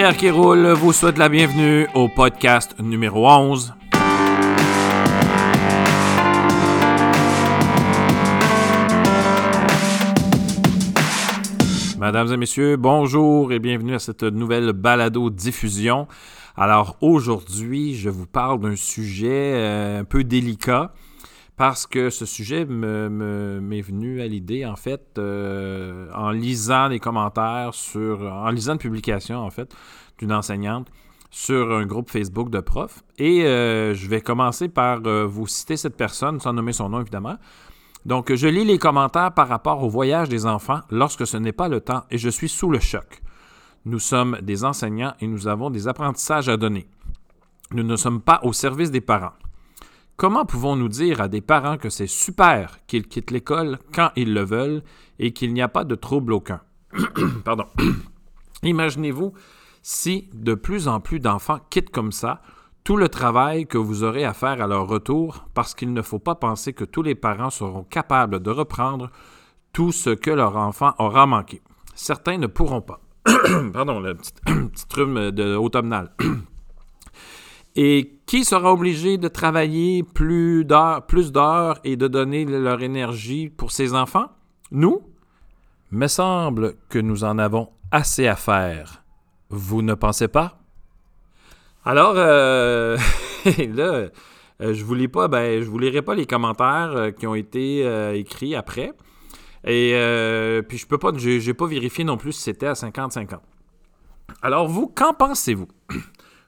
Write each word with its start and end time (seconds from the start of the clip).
Pierre 0.00 0.16
qui 0.16 0.30
vous 0.30 0.94
souhaite 0.94 1.18
la 1.18 1.28
bienvenue 1.28 1.86
au 1.92 2.08
podcast 2.08 2.74
numéro 2.78 3.28
11. 3.28 3.74
Mesdames 12.00 12.32
et 12.32 12.36
messieurs, 12.38 12.78
bonjour 12.78 13.52
et 13.52 13.58
bienvenue 13.58 13.94
à 13.94 13.98
cette 13.98 14.22
nouvelle 14.22 14.72
balado-diffusion. 14.72 16.08
Alors 16.56 16.96
aujourd'hui, 17.02 17.94
je 17.94 18.08
vous 18.08 18.26
parle 18.26 18.58
d'un 18.58 18.76
sujet 18.76 19.52
euh, 19.52 20.00
un 20.00 20.04
peu 20.04 20.24
délicat 20.24 20.94
parce 21.60 21.86
que 21.86 22.08
ce 22.08 22.24
sujet 22.24 22.64
m'est 22.64 23.82
venu 23.82 24.22
à 24.22 24.26
l'idée, 24.26 24.64
en 24.64 24.76
fait, 24.76 25.18
euh, 25.18 26.10
en 26.14 26.30
lisant 26.30 26.88
des 26.88 27.00
commentaires 27.00 27.74
sur, 27.74 28.22
en 28.22 28.48
lisant 28.48 28.72
une 28.72 28.78
publication, 28.78 29.36
en 29.36 29.50
fait, 29.50 29.70
d'une 30.16 30.32
enseignante 30.32 30.88
sur 31.30 31.70
un 31.70 31.84
groupe 31.84 32.08
Facebook 32.08 32.48
de 32.48 32.60
profs. 32.60 33.04
Et 33.18 33.44
euh, 33.44 33.92
je 33.92 34.08
vais 34.08 34.22
commencer 34.22 34.70
par 34.70 35.00
euh, 35.04 35.26
vous 35.26 35.46
citer 35.46 35.76
cette 35.76 35.98
personne, 35.98 36.40
sans 36.40 36.54
nommer 36.54 36.72
son 36.72 36.88
nom, 36.88 37.02
évidemment. 37.02 37.36
Donc, 38.06 38.34
je 38.34 38.48
lis 38.48 38.64
les 38.64 38.78
commentaires 38.78 39.34
par 39.34 39.46
rapport 39.46 39.82
au 39.82 39.90
voyage 39.90 40.30
des 40.30 40.46
enfants 40.46 40.80
lorsque 40.88 41.26
ce 41.26 41.36
n'est 41.36 41.52
pas 41.52 41.68
le 41.68 41.82
temps 41.82 42.04
et 42.10 42.16
je 42.16 42.30
suis 42.30 42.48
sous 42.48 42.70
le 42.70 42.80
choc. 42.80 43.20
Nous 43.84 43.98
sommes 43.98 44.38
des 44.40 44.64
enseignants 44.64 45.12
et 45.20 45.26
nous 45.26 45.46
avons 45.46 45.68
des 45.68 45.88
apprentissages 45.88 46.48
à 46.48 46.56
donner. 46.56 46.86
Nous 47.72 47.84
ne 47.84 47.96
sommes 47.96 48.22
pas 48.22 48.40
au 48.44 48.54
service 48.54 48.90
des 48.90 49.02
parents. 49.02 49.34
Comment 50.20 50.44
pouvons-nous 50.44 50.90
dire 50.90 51.22
à 51.22 51.28
des 51.28 51.40
parents 51.40 51.78
que 51.78 51.88
c'est 51.88 52.06
super 52.06 52.84
qu'ils 52.86 53.08
quittent 53.08 53.30
l'école 53.30 53.78
quand 53.94 54.10
ils 54.16 54.34
le 54.34 54.44
veulent 54.44 54.82
et 55.18 55.32
qu'il 55.32 55.54
n'y 55.54 55.62
a 55.62 55.68
pas 55.68 55.84
de 55.84 55.94
trouble 55.94 56.34
aucun? 56.34 56.60
Pardon. 57.46 57.64
Imaginez-vous 58.62 59.32
si 59.80 60.28
de 60.34 60.52
plus 60.52 60.88
en 60.88 61.00
plus 61.00 61.20
d'enfants 61.20 61.60
quittent 61.70 61.88
comme 61.88 62.12
ça 62.12 62.42
tout 62.84 62.98
le 62.98 63.08
travail 63.08 63.66
que 63.66 63.78
vous 63.78 64.04
aurez 64.04 64.26
à 64.26 64.34
faire 64.34 64.60
à 64.60 64.66
leur 64.66 64.86
retour 64.88 65.46
parce 65.54 65.74
qu'il 65.74 65.94
ne 65.94 66.02
faut 66.02 66.18
pas 66.18 66.34
penser 66.34 66.74
que 66.74 66.84
tous 66.84 67.00
les 67.00 67.14
parents 67.14 67.48
seront 67.48 67.84
capables 67.84 68.42
de 68.42 68.50
reprendre 68.50 69.10
tout 69.72 69.90
ce 69.90 70.10
que 70.10 70.30
leur 70.30 70.54
enfant 70.58 70.92
aura 70.98 71.24
manqué. 71.24 71.62
Certains 71.94 72.36
ne 72.36 72.46
pourront 72.46 72.82
pas. 72.82 73.00
Pardon, 73.72 74.00
le 74.00 74.14
petit, 74.14 74.34
rhume 74.94 75.30
de 75.30 75.56
automnal. 75.56 76.12
Et 77.82 78.20
qui 78.26 78.44
sera 78.44 78.74
obligé 78.74 79.16
de 79.16 79.26
travailler 79.26 80.02
plus 80.02 80.66
d'heures, 80.66 81.06
plus 81.06 81.32
et 81.82 81.96
de 81.96 82.08
donner 82.08 82.44
leur 82.44 82.82
énergie 82.82 83.48
pour 83.48 83.72
ses 83.72 83.94
enfants? 83.94 84.26
Nous? 84.70 85.00
Me 85.90 86.06
semble 86.06 86.74
que 86.90 86.98
nous 86.98 87.24
en 87.24 87.38
avons 87.38 87.70
assez 87.90 88.26
à 88.26 88.36
faire. 88.36 89.02
Vous 89.48 89.80
ne 89.80 89.94
pensez 89.94 90.28
pas? 90.28 90.58
Alors, 91.86 92.12
euh, 92.16 92.98
là, 93.46 94.10
euh, 94.60 94.74
je 94.74 94.84
vous 94.84 95.08
pas, 95.08 95.28
ben, 95.28 95.62
je 95.62 95.66
vous 95.66 95.78
lirai 95.78 96.02
pas 96.02 96.14
les 96.14 96.26
commentaires 96.26 96.92
euh, 96.94 97.10
qui 97.12 97.26
ont 97.26 97.34
été 97.34 97.80
écrits 98.14 98.54
après. 98.54 98.92
Et 99.64 100.60
puis 100.68 100.76
je 100.76 100.86
peux 100.86 100.98
pas, 100.98 101.12
j'ai 101.16 101.54
pas 101.54 101.66
vérifié 101.66 102.04
non 102.04 102.18
plus 102.18 102.32
si 102.32 102.42
c'était 102.42 102.66
à 102.66 102.74
50-50. 102.74 103.38
Alors 104.42 104.68
vous, 104.68 104.86
qu'en 104.86 105.14
pensez-vous? 105.14 105.68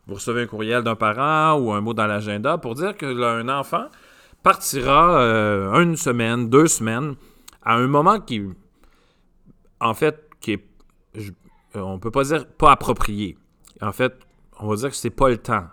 Vous 0.06 0.14
recevez 0.14 0.42
un 0.42 0.46
courriel 0.46 0.82
d'un 0.82 0.96
parent 0.96 1.58
ou 1.58 1.72
un 1.72 1.80
mot 1.80 1.94
dans 1.94 2.06
l'agenda 2.06 2.58
pour 2.58 2.74
dire 2.74 2.96
qu'un 2.96 3.48
enfant 3.48 3.86
partira 4.42 5.20
euh, 5.20 5.80
une 5.80 5.96
semaine, 5.96 6.48
deux 6.48 6.66
semaines, 6.66 7.14
à 7.62 7.76
un 7.76 7.86
moment 7.86 8.18
qui, 8.20 8.42
en 9.80 9.94
fait, 9.94 10.28
qui 10.40 10.52
est, 10.52 10.64
je, 11.14 11.30
on 11.74 11.98
peut 11.98 12.10
pas 12.10 12.24
dire 12.24 12.46
pas 12.46 12.72
approprié. 12.72 13.38
En 13.80 13.92
fait, 13.92 14.14
on 14.58 14.68
va 14.68 14.76
dire 14.76 14.90
que 14.90 14.96
c'est 14.96 15.10
pas 15.10 15.28
le 15.28 15.38
temps. 15.38 15.66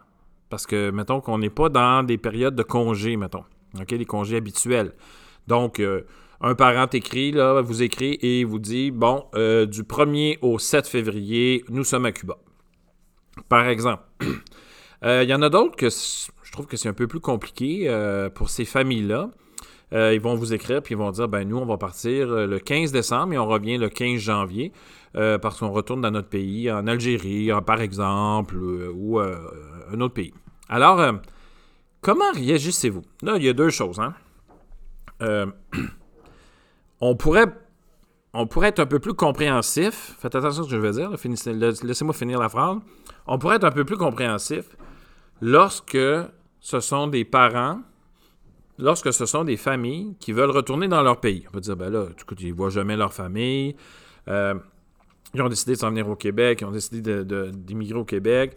Parce 0.50 0.66
que, 0.66 0.91
mettons 0.91 1.22
qu'on 1.22 1.39
n'est 1.39 1.50
pas 1.50 1.69
dans 1.69 2.03
des 2.03 2.18
périodes 2.18 2.56
de 2.56 2.63
congés, 2.63 3.18
mettons. 3.18 3.44
OK, 3.79 3.91
les 3.91 4.06
congés 4.06 4.38
habituels. 4.38 4.94
Donc, 5.47 5.79
euh, 5.79 6.01
un 6.41 6.56
parent 6.56 6.88
écrit, 6.91 7.31
là, 7.31 7.62
vous 7.62 7.84
écrit 7.84 8.18
et 8.22 8.44
vous 8.44 8.59
dit, 8.59 8.91
bon, 8.91 9.25
euh, 9.35 9.66
du 9.66 9.84
1er 9.84 10.38
au 10.41 10.57
7 10.57 10.88
février, 10.88 11.63
nous 11.69 11.84
sommes 11.84 12.06
à 12.06 12.12
Cuba 12.12 12.38
par 13.47 13.67
exemple. 13.67 14.03
Il 15.01 15.07
euh, 15.07 15.23
y 15.23 15.33
en 15.33 15.41
a 15.41 15.50
d'autres 15.50 15.77
que 15.77 15.89
je 15.89 16.51
trouve 16.51 16.66
que 16.66 16.75
c'est 16.75 16.89
un 16.89 16.94
peu 16.94 17.07
plus 17.07 17.22
compliqué 17.22 17.85
euh, 17.88 18.29
pour 18.29 18.50
ces 18.50 18.66
familles-là. 18.66 19.29
Euh, 19.91 20.13
ils 20.13 20.22
vont 20.22 20.35
vous 20.35 20.53
écrire 20.53 20.83
puis 20.83 20.94
ils 20.94 20.97
vont 20.97 21.09
dire 21.09 21.27
ben 21.27 21.47
nous 21.47 21.57
on 21.57 21.66
va 21.66 21.77
partir 21.77 22.27
le 22.27 22.59
15 22.59 22.91
décembre 22.91 23.33
et 23.33 23.39
on 23.39 23.47
revient 23.47 23.77
le 23.77 23.89
15 23.89 24.19
janvier 24.19 24.72
parce 25.13 25.57
qu'on 25.57 25.72
retourne 25.72 26.01
dans 26.01 26.11
notre 26.11 26.27
pays 26.27 26.72
en 26.72 26.85
Algérie 26.85 27.50
par 27.66 27.81
exemple 27.81 28.55
ou 28.55 29.19
un 29.19 30.00
autre 30.00 30.13
pays. 30.13 30.31
Alors 30.67 31.01
comment 32.01 32.31
réagissez-vous? 32.35 33.01
Là 33.23 33.38
il 33.38 33.44
y 33.45 33.50
a 33.50 33.53
deux 33.53 33.71
choses. 33.71 34.00
Hein? 34.00 34.13
on 37.01 37.16
pourrait 37.16 37.51
on 38.34 38.47
pourrait 38.47 38.69
être 38.69 38.79
un 38.79 38.85
peu 38.85 39.00
plus 39.00 39.13
compréhensif. 39.13 40.16
Faites 40.19 40.35
attention 40.35 40.62
à 40.62 40.66
ce 40.66 40.69
que 40.69 40.75
je 40.75 40.81
veux 40.81 40.91
dire. 40.91 41.12
Laissez-moi 41.84 42.13
finir 42.13 42.40
la 42.40 42.50
phrase. 42.50 42.78
On 43.28 43.38
pourrait 43.38 43.56
être 43.57 43.63
un 43.63 43.72
peu 43.72 43.85
plus 43.85 43.97
compréhensif 43.97 44.66
lorsque 45.41 45.97
ce 46.59 46.79
sont 46.79 47.07
des 47.07 47.25
parents, 47.25 47.81
lorsque 48.78 49.12
ce 49.13 49.25
sont 49.25 49.44
des 49.44 49.57
familles 49.57 50.16
qui 50.19 50.31
veulent 50.31 50.51
retourner 50.51 50.88
dans 50.88 51.01
leur 51.01 51.19
pays. 51.19 51.45
On 51.47 51.51
peut 51.51 51.62
dire, 51.62 51.75
ben 51.75 51.89
là, 51.89 52.06
écoute, 52.19 52.39
ils 52.41 52.51
ne 52.51 52.56
voient 52.56 52.69
jamais 52.69 52.95
leur 52.95 53.13
famille. 53.13 53.75
Euh, 54.28 54.56
ils 55.34 55.41
ont 55.41 55.50
décidé 55.50 55.73
de 55.73 55.78
s'en 55.78 55.89
venir 55.89 56.07
au 56.07 56.16
Québec. 56.16 56.59
Ils 56.62 56.66
ont 56.66 56.72
décidé 56.72 57.23
d'immigrer 57.23 58.00
au 58.00 58.06
Québec. 58.06 58.56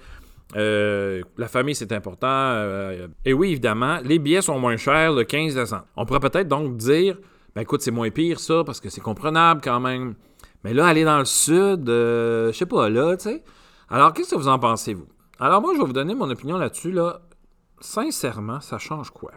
Euh, 0.57 1.23
la 1.39 1.49
famille, 1.49 1.75
c'est 1.75 1.93
important. 1.93 2.27
Euh, 2.29 3.09
et 3.25 3.33
oui, 3.33 3.53
évidemment, 3.53 4.01
les 4.05 4.19
billets 4.19 4.43
sont 4.43 4.59
moins 4.59 4.77
chers 4.77 5.13
le 5.13 5.25
15 5.25 5.55
décembre. 5.55 5.87
On 5.97 6.05
pourrait 6.05 6.21
peut-être 6.21 6.49
donc 6.49 6.77
dire 6.77 7.17
ben 7.55 7.63
écoute, 7.63 7.83
c'est 7.83 7.91
moins 7.91 8.11
pire 8.11 8.41
ça, 8.41 8.63
parce 8.65 8.81
que 8.81 8.89
c'est 8.89 9.01
comprenable 9.01 9.61
quand 9.63 9.81
même. 9.81 10.15
Mais 10.65 10.73
là, 10.73 10.87
aller 10.87 11.05
dans 11.05 11.19
le 11.19 11.25
sud, 11.25 11.89
euh, 11.89 12.53
je 12.53 12.57
sais 12.57 12.67
pas, 12.67 12.89
là, 12.89 13.17
tu 13.17 13.25
sais. 13.25 13.43
Alors, 13.89 14.13
qu'est-ce 14.13 14.31
que 14.31 14.37
vous 14.37 14.49
en 14.49 14.59
pensez, 14.59 14.95
vous? 14.95 15.09
Alors, 15.39 15.61
moi, 15.61 15.73
je 15.75 15.81
vais 15.81 15.87
vous 15.87 15.93
donner 15.93 16.15
mon 16.15 16.31
opinion 16.31 16.57
là-dessus, 16.57 16.93
là. 16.93 17.21
Sincèrement, 17.81 18.61
ça 18.61 18.79
change 18.79 19.11
quoi? 19.11 19.33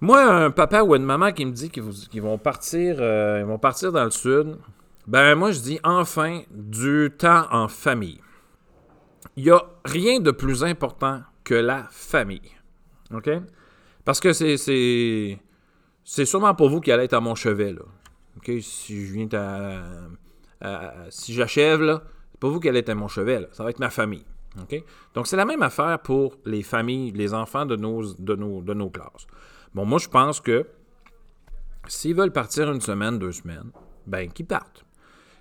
Moi, 0.00 0.22
un 0.22 0.50
papa 0.50 0.82
ou 0.82 0.94
une 0.94 1.04
maman 1.04 1.32
qui 1.32 1.46
me 1.46 1.52
dit 1.52 1.70
qu'ils 1.70 2.22
vont 2.22 2.36
partir, 2.36 2.96
euh, 2.98 3.38
ils 3.40 3.46
vont 3.46 3.58
partir 3.58 3.92
dans 3.92 4.04
le 4.04 4.10
sud, 4.10 4.58
ben 5.06 5.34
moi, 5.34 5.52
je 5.52 5.60
dis 5.60 5.80
enfin 5.84 6.42
du 6.50 7.10
temps 7.16 7.46
en 7.50 7.68
famille. 7.68 8.20
Il 9.36 9.44
n'y 9.44 9.50
a 9.50 9.62
rien 9.84 10.20
de 10.20 10.30
plus 10.30 10.64
important 10.64 11.22
que 11.42 11.54
la 11.54 11.86
famille. 11.90 12.50
OK? 13.14 13.30
Parce 14.04 14.20
que 14.20 14.32
c'est 14.32 15.38
c'est 16.04 16.26
sûrement 16.26 16.54
pour 16.54 16.68
vous 16.68 16.80
qui 16.80 16.92
allez 16.92 17.04
être 17.04 17.14
à 17.14 17.20
mon 17.20 17.34
chevet? 17.34 17.74
Si 18.60 19.06
je 19.06 19.12
viens 19.12 19.28
si 21.10 21.34
j'achève, 21.34 21.80
là, 21.82 22.02
c'est 22.32 22.40
pas 22.40 22.48
vous 22.48 22.60
qui 22.60 22.68
allez 22.68 22.80
être 22.80 22.90
à 22.90 22.94
mon 22.94 23.08
chevet. 23.08 23.48
Ça 23.52 23.64
va 23.64 23.70
être 23.70 23.78
ma 23.80 23.90
famille. 23.90 24.24
Donc, 25.14 25.26
c'est 25.26 25.36
la 25.36 25.44
même 25.44 25.62
affaire 25.62 25.98
pour 25.98 26.36
les 26.44 26.62
familles, 26.62 27.10
les 27.12 27.34
enfants 27.34 27.66
de 27.66 27.74
nos 27.76 28.90
classes. 28.90 29.26
Bon, 29.74 29.84
moi, 29.84 29.98
je 29.98 30.08
pense 30.08 30.40
que 30.40 30.66
s'ils 31.88 32.14
veulent 32.14 32.32
partir 32.32 32.70
une 32.70 32.80
semaine, 32.80 33.18
deux 33.18 33.32
semaines, 33.32 33.72
ben, 34.06 34.30
qu'ils 34.30 34.46
partent. 34.46 34.84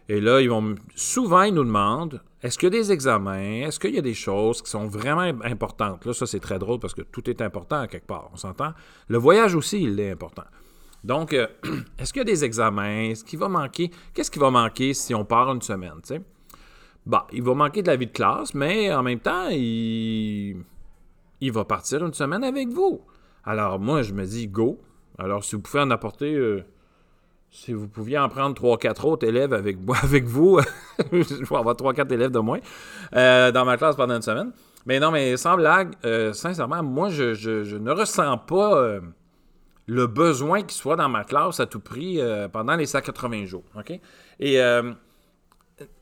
Et 0.09 0.19
là, 0.19 0.41
ils 0.41 0.50
vont 0.50 0.75
souvent, 0.96 1.44
ils 1.44 1.53
nous 1.53 1.64
demandent 1.64 2.22
est-ce 2.44 2.58
qu'il 2.58 2.74
y 2.74 2.78
a 2.78 2.81
des 2.81 2.91
examens? 2.91 3.66
Est-ce 3.66 3.80
qu'il 3.80 3.96
y 3.96 3.97
a 3.97 4.02
des 4.02 4.14
choses 4.14 4.62
qui 4.62 4.69
sont 4.69 4.86
vraiment 4.86 5.22
importantes? 5.22 6.06
Là, 6.06 6.14
ça, 6.14 6.25
c'est 6.25 6.41
très 6.41 6.59
drôle 6.59 6.78
parce 6.78 6.94
que 6.94 7.02
tout 7.02 7.30
est 7.30 7.41
important 7.41 7.80
à 7.80 7.88
quelque 7.88 8.06
part, 8.06 8.30
on 8.34 8.36
s'entend? 8.36 8.74
Le 9.08 9.18
voyage 9.18 9.56
aussi, 9.56 9.81
il 9.81 9.97
est 9.97 10.12
important. 10.12 10.44
Donc, 11.06 11.31
euh, 11.31 11.47
est-ce 11.97 12.12
qu'il 12.12 12.19
y 12.19 12.22
a 12.22 12.25
des 12.25 12.44
examens? 12.44 13.12
Est-ce 13.12 13.24
qu'il 13.24 13.39
va 13.39 13.48
manquer? 13.48 13.92
Qu'est-ce 14.13 14.30
qui 14.30 14.39
va 14.39 14.51
manquer 14.51 14.94
si 14.94 15.16
on 15.16 15.24
part 15.24 15.50
une 15.54 15.62
semaine 15.62 16.01
tu 16.01 16.16
sais? 16.16 16.22
Bah, 17.06 17.27
il 17.31 17.44
va 17.44 17.54
manquer 17.54 17.81
de 17.81 17.88
la 17.88 17.95
vie 17.95 18.07
de 18.07 18.12
classe, 18.12 18.54
mais 18.54 18.94
en 18.94 19.04
même 19.04 19.19
temps, 19.19 19.48
il, 19.50 20.63
il 21.39 21.51
va 21.51 21.63
partir 21.63 22.06
une 22.06 22.13
semaine 22.13 22.44
avec 22.44 22.68
vous. 22.68 23.01
Alors, 23.45 23.80
moi, 23.80 24.01
je 24.01 24.13
me 24.13 24.25
dis 24.25 24.50
go. 24.50 24.81
Alors, 25.18 25.45
si 25.45 25.56
vous 25.56 25.62
pouvez 25.62 25.81
en 25.81 25.92
apporter. 25.92 26.33
Euh, 26.33 26.66
si 27.53 27.71
vous 27.71 27.88
pouviez 27.88 28.17
en 28.17 28.29
prendre 28.29 28.59
3-4 28.59 29.05
autres 29.05 29.27
élèves 29.27 29.53
avec, 29.53 29.77
avec 30.03 30.25
vous, 30.25 30.59
je 31.11 31.17
vais 31.17 31.55
avoir 31.55 31.75
3-4 31.75 32.11
élèves 32.11 32.31
de 32.31 32.39
moins 32.39 32.59
euh, 33.15 33.51
dans 33.51 33.63
ma 33.63 33.77
classe 33.77 33.95
pendant 33.95 34.15
une 34.15 34.21
semaine. 34.21 34.51
Mais 34.85 35.00
non, 35.00 35.11
mais 35.11 35.38
sans 35.38 35.55
blague, 35.55 35.94
euh, 36.03 36.33
sincèrement, 36.33 36.83
moi, 36.83 37.09
je, 37.09 37.77
ne 37.77 37.91
ressens 37.91 38.39
pas 38.39 38.75
euh, 38.75 39.00
le 39.85 40.07
besoin 40.07 40.61
qu'il 40.61 40.71
soit 40.71 40.95
dans 40.95 41.07
ma 41.07 41.23
classe 41.23 41.59
à 41.59 41.67
tout 41.67 41.79
prix 41.79 42.19
pendant 42.51 42.75
les 42.75 42.88
180 42.88 43.45
jours. 43.45 43.63
Et 44.39 44.57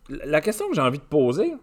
la 0.10 0.42
question 0.42 0.68
que 0.70 0.74
j'ai 0.74 0.82
envie 0.82 1.00
de 1.00 1.04
poser, 1.04 1.54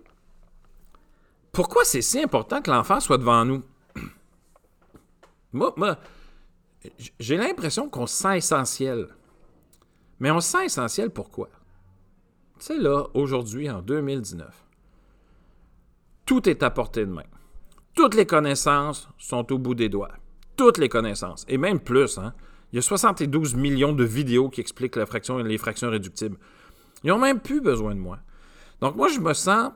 pourquoi 1.51 1.85
c'est 1.85 2.03
si 2.03 2.23
important 2.23 2.61
que 2.61 2.71
l'enfant 2.71 3.01
soit 3.01 3.19
devant 3.19 3.45
nous? 3.45 3.63
moi, 5.53 5.73
moi 5.77 5.99
j'ai 7.19 7.37
l'impression 7.37 7.89
qu'on 7.89 8.07
se 8.07 8.15
sent 8.15 8.37
essentiel. 8.37 9.09
Mais 10.21 10.31
on 10.31 10.41
se 10.41 10.51
sent 10.51 10.65
essentiel 10.67 11.11
pourquoi? 11.11 11.49
Tu 12.59 12.67
sais, 12.67 12.79
là, 12.79 13.07
aujourd'hui, 13.15 13.71
en 13.71 13.83
2019, 13.83 14.65
tout 16.27 16.49
est 16.49 16.63
à 16.63 16.71
portée 16.71 17.07
de 17.07 17.11
main. 17.11 17.25
Toutes 17.95 18.15
les 18.15 18.27
connaissances 18.27 19.09
sont 19.19 19.53
au 19.53 19.59
bout 19.59 19.75
des 19.75 19.89
doigts. 19.89 20.13
Toutes 20.57 20.79
les 20.79 20.89
connaissances. 20.89 21.45
Et 21.49 21.57
même 21.57 21.81
plus. 21.81 22.19
Hein? 22.19 22.35
Il 22.73 22.77
y 22.77 22.79
a 22.79 22.83
72 22.83 23.55
millions 23.55 23.93
de 23.93 24.05
vidéos 24.05 24.51
qui 24.51 24.61
expliquent 24.61 24.97
la 24.97 25.07
fraction 25.07 25.39
et 25.39 25.43
les 25.43 25.59
fractions 25.59 25.91
réductibles. 25.91 26.37
Ils 27.03 27.09
n'ont 27.09 27.19
même 27.19 27.41
plus 27.41 27.61
besoin 27.61 27.95
de 27.95 28.01
moi. 28.01 28.19
Donc 28.81 28.97
moi, 28.97 29.09
je 29.09 29.21
me 29.21 29.33
sens 29.33 29.73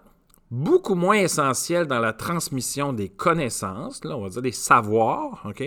beaucoup 0.51 0.95
moins 0.95 1.17
essentiel 1.17 1.87
dans 1.87 2.01
la 2.01 2.13
transmission 2.13 2.93
des 2.93 3.09
connaissances, 3.09 4.05
là, 4.05 4.17
on 4.17 4.23
va 4.23 4.29
dire 4.29 4.43
des 4.43 4.53
savoirs, 4.53 5.43
OK? 5.47 5.65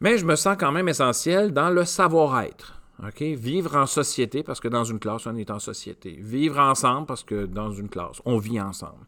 Mais 0.00 0.18
je 0.18 0.24
me 0.24 0.36
sens 0.36 0.56
quand 0.58 0.72
même 0.72 0.88
essentiel 0.88 1.52
dans 1.52 1.70
le 1.70 1.84
savoir-être. 1.84 2.75
OK? 3.02 3.20
Vivre 3.20 3.76
en 3.76 3.86
société, 3.86 4.42
parce 4.42 4.60
que 4.60 4.68
dans 4.68 4.84
une 4.84 4.98
classe, 4.98 5.26
on 5.26 5.36
est 5.36 5.50
en 5.50 5.58
société. 5.58 6.16
Vivre 6.20 6.58
ensemble, 6.58 7.06
parce 7.06 7.24
que 7.24 7.46
dans 7.46 7.70
une 7.70 7.88
classe, 7.88 8.22
on 8.24 8.38
vit 8.38 8.60
ensemble. 8.60 9.06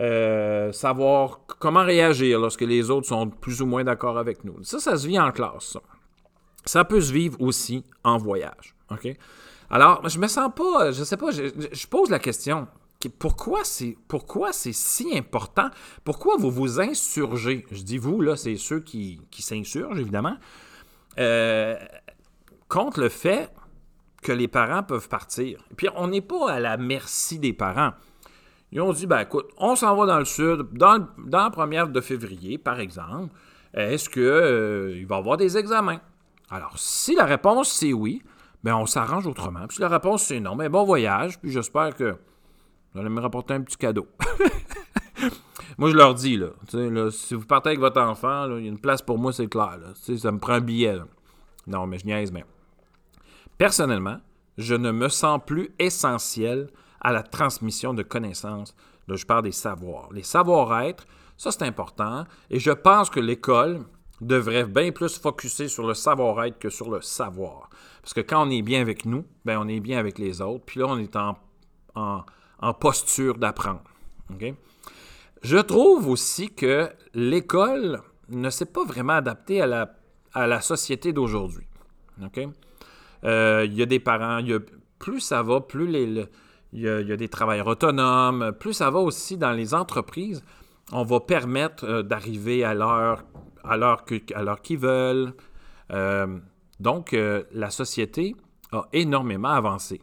Euh, 0.00 0.72
savoir 0.72 1.40
comment 1.58 1.84
réagir 1.84 2.40
lorsque 2.40 2.62
les 2.62 2.90
autres 2.90 3.06
sont 3.06 3.28
plus 3.28 3.60
ou 3.60 3.66
moins 3.66 3.84
d'accord 3.84 4.18
avec 4.18 4.42
nous. 4.42 4.62
Ça, 4.64 4.78
ça 4.78 4.96
se 4.96 5.06
vit 5.06 5.20
en 5.20 5.30
classe. 5.30 5.76
Ça, 6.64 6.84
peut 6.84 7.00
se 7.00 7.12
vivre 7.12 7.40
aussi 7.40 7.84
en 8.02 8.16
voyage. 8.16 8.74
OK? 8.90 9.14
Alors, 9.70 10.06
je 10.08 10.18
me 10.18 10.28
sens 10.28 10.50
pas, 10.54 10.92
je 10.92 11.04
sais 11.04 11.16
pas, 11.16 11.30
je, 11.30 11.86
pose 11.86 12.10
la 12.10 12.18
question. 12.18 12.66
Pourquoi 13.18 13.64
c'est, 13.64 13.96
pourquoi 14.06 14.52
c'est 14.52 14.72
si 14.72 15.16
important? 15.16 15.68
Pourquoi 16.04 16.36
vous 16.36 16.50
vous 16.50 16.80
insurgez? 16.80 17.66
Je 17.70 17.82
dis 17.82 17.98
vous, 17.98 18.20
là, 18.20 18.36
c'est 18.36 18.56
ceux 18.56 18.80
qui, 18.80 19.20
qui 19.30 19.42
s'insurgent, 19.42 19.98
évidemment, 19.98 20.36
euh, 21.18 21.76
contre 22.72 23.00
le 23.00 23.10
fait 23.10 23.52
que 24.22 24.32
les 24.32 24.48
parents 24.48 24.82
peuvent 24.82 25.08
partir. 25.08 25.62
Puis 25.76 25.88
on 25.94 26.08
n'est 26.08 26.22
pas 26.22 26.52
à 26.52 26.60
la 26.60 26.78
merci 26.78 27.38
des 27.38 27.52
parents. 27.52 27.92
Ils 28.70 28.80
ont 28.80 28.92
dit, 28.92 29.06
ben 29.06 29.20
écoute, 29.20 29.50
on 29.58 29.76
s'en 29.76 29.94
va 29.94 30.06
dans 30.06 30.18
le 30.18 30.24
sud, 30.24 30.68
dans, 30.72 31.06
la 31.30 31.50
première 31.50 31.88
de 31.88 32.00
février, 32.00 32.56
par 32.56 32.80
exemple. 32.80 33.34
Est-ce 33.74 34.08
qu'il 34.08 34.22
euh, 34.22 35.04
va 35.06 35.16
y 35.16 35.18
avoir 35.18 35.36
des 35.36 35.58
examens? 35.58 36.00
Alors, 36.50 36.78
si 36.78 37.14
la 37.14 37.26
réponse 37.26 37.70
c'est 37.70 37.92
oui, 37.92 38.22
ben 38.64 38.74
on 38.76 38.86
s'arrange 38.86 39.26
autrement. 39.26 39.66
Puis 39.66 39.76
si 39.76 39.82
la 39.82 39.88
réponse 39.88 40.22
c'est 40.22 40.40
non, 40.40 40.54
mais 40.54 40.64
ben, 40.64 40.72
bon 40.72 40.84
voyage, 40.84 41.38
puis 41.40 41.50
j'espère 41.50 41.94
que 41.94 42.16
vous 42.94 43.00
allez 43.00 43.10
me 43.10 43.20
rapporter 43.20 43.52
un 43.52 43.60
petit 43.60 43.76
cadeau. 43.76 44.06
moi, 45.78 45.90
je 45.90 45.96
leur 45.96 46.14
dis, 46.14 46.38
là, 46.38 47.10
si 47.10 47.34
vous 47.34 47.44
partez 47.44 47.70
avec 47.70 47.80
votre 47.80 48.00
enfant, 48.00 48.46
il 48.56 48.64
y 48.64 48.66
a 48.66 48.70
une 48.70 48.80
place 48.80 49.02
pour 49.02 49.18
moi, 49.18 49.32
c'est 49.32 49.48
clair. 49.48 49.78
ça 49.94 50.32
me 50.32 50.38
prend 50.38 50.54
un 50.54 50.60
billet. 50.60 50.98
Non, 51.66 51.86
mais 51.86 51.98
je 51.98 52.06
niaise, 52.06 52.32
mais. 52.32 52.44
Personnellement, 53.62 54.16
je 54.58 54.74
ne 54.74 54.90
me 54.90 55.08
sens 55.08 55.40
plus 55.46 55.70
essentiel 55.78 56.68
à 57.00 57.12
la 57.12 57.22
transmission 57.22 57.94
de 57.94 58.02
connaissances. 58.02 58.74
Là, 59.06 59.14
je 59.14 59.24
parle 59.24 59.44
des 59.44 59.52
savoirs. 59.52 60.08
Les 60.12 60.24
savoir-être, 60.24 61.06
ça 61.36 61.52
c'est 61.52 61.62
important. 61.62 62.24
Et 62.50 62.58
je 62.58 62.72
pense 62.72 63.08
que 63.08 63.20
l'école 63.20 63.84
devrait 64.20 64.64
bien 64.64 64.90
plus 64.90 65.16
focuser 65.16 65.68
sur 65.68 65.86
le 65.86 65.94
savoir-être 65.94 66.58
que 66.58 66.70
sur 66.70 66.90
le 66.90 67.02
savoir. 67.02 67.70
Parce 68.02 68.12
que 68.14 68.20
quand 68.20 68.44
on 68.44 68.50
est 68.50 68.62
bien 68.62 68.80
avec 68.80 69.04
nous, 69.06 69.24
ben 69.44 69.60
on 69.60 69.68
est 69.68 69.78
bien 69.78 70.00
avec 70.00 70.18
les 70.18 70.40
autres. 70.40 70.64
Puis 70.64 70.80
là, 70.80 70.86
on 70.88 70.98
est 70.98 71.14
en, 71.14 72.74
posture 72.80 73.38
d'apprendre. 73.38 73.84
Je 75.40 75.58
trouve 75.58 76.08
aussi 76.08 76.52
que 76.52 76.90
l'école 77.14 78.00
ne 78.28 78.50
s'est 78.50 78.66
pas 78.66 78.84
vraiment 78.84 79.12
adaptée 79.12 79.62
à 79.62 79.86
la, 80.48 80.60
société 80.60 81.12
d'aujourd'hui. 81.12 81.68
Il 83.24 83.74
y 83.74 83.82
a 83.82 83.86
des 83.86 84.00
parents, 84.00 84.40
plus 84.98 85.20
ça 85.20 85.42
va, 85.42 85.60
plus 85.60 85.92
il 86.72 86.80
y, 86.80 86.88
a, 86.88 87.16
des 87.16 87.28
travailleurs 87.28 87.66
autonomes. 87.66 88.52
Plus 88.58 88.72
ça 88.72 88.90
va 88.90 89.00
aussi 89.00 89.36
dans 89.36 89.52
les 89.52 89.74
entreprises, 89.74 90.42
on 90.92 91.04
va 91.04 91.20
permettre 91.20 91.84
euh, 91.84 92.02
d'arriver 92.02 92.64
à 92.64 92.74
l'heure 92.74 93.24
à 93.64 93.76
l'heure 93.76 94.04
qu'ils 94.04 94.78
veulent. 94.78 95.34
Euh, 95.92 96.38
donc, 96.80 97.12
euh, 97.12 97.44
la 97.52 97.70
société 97.70 98.34
a 98.72 98.82
énormément 98.92 99.50
avancé. 99.50 100.00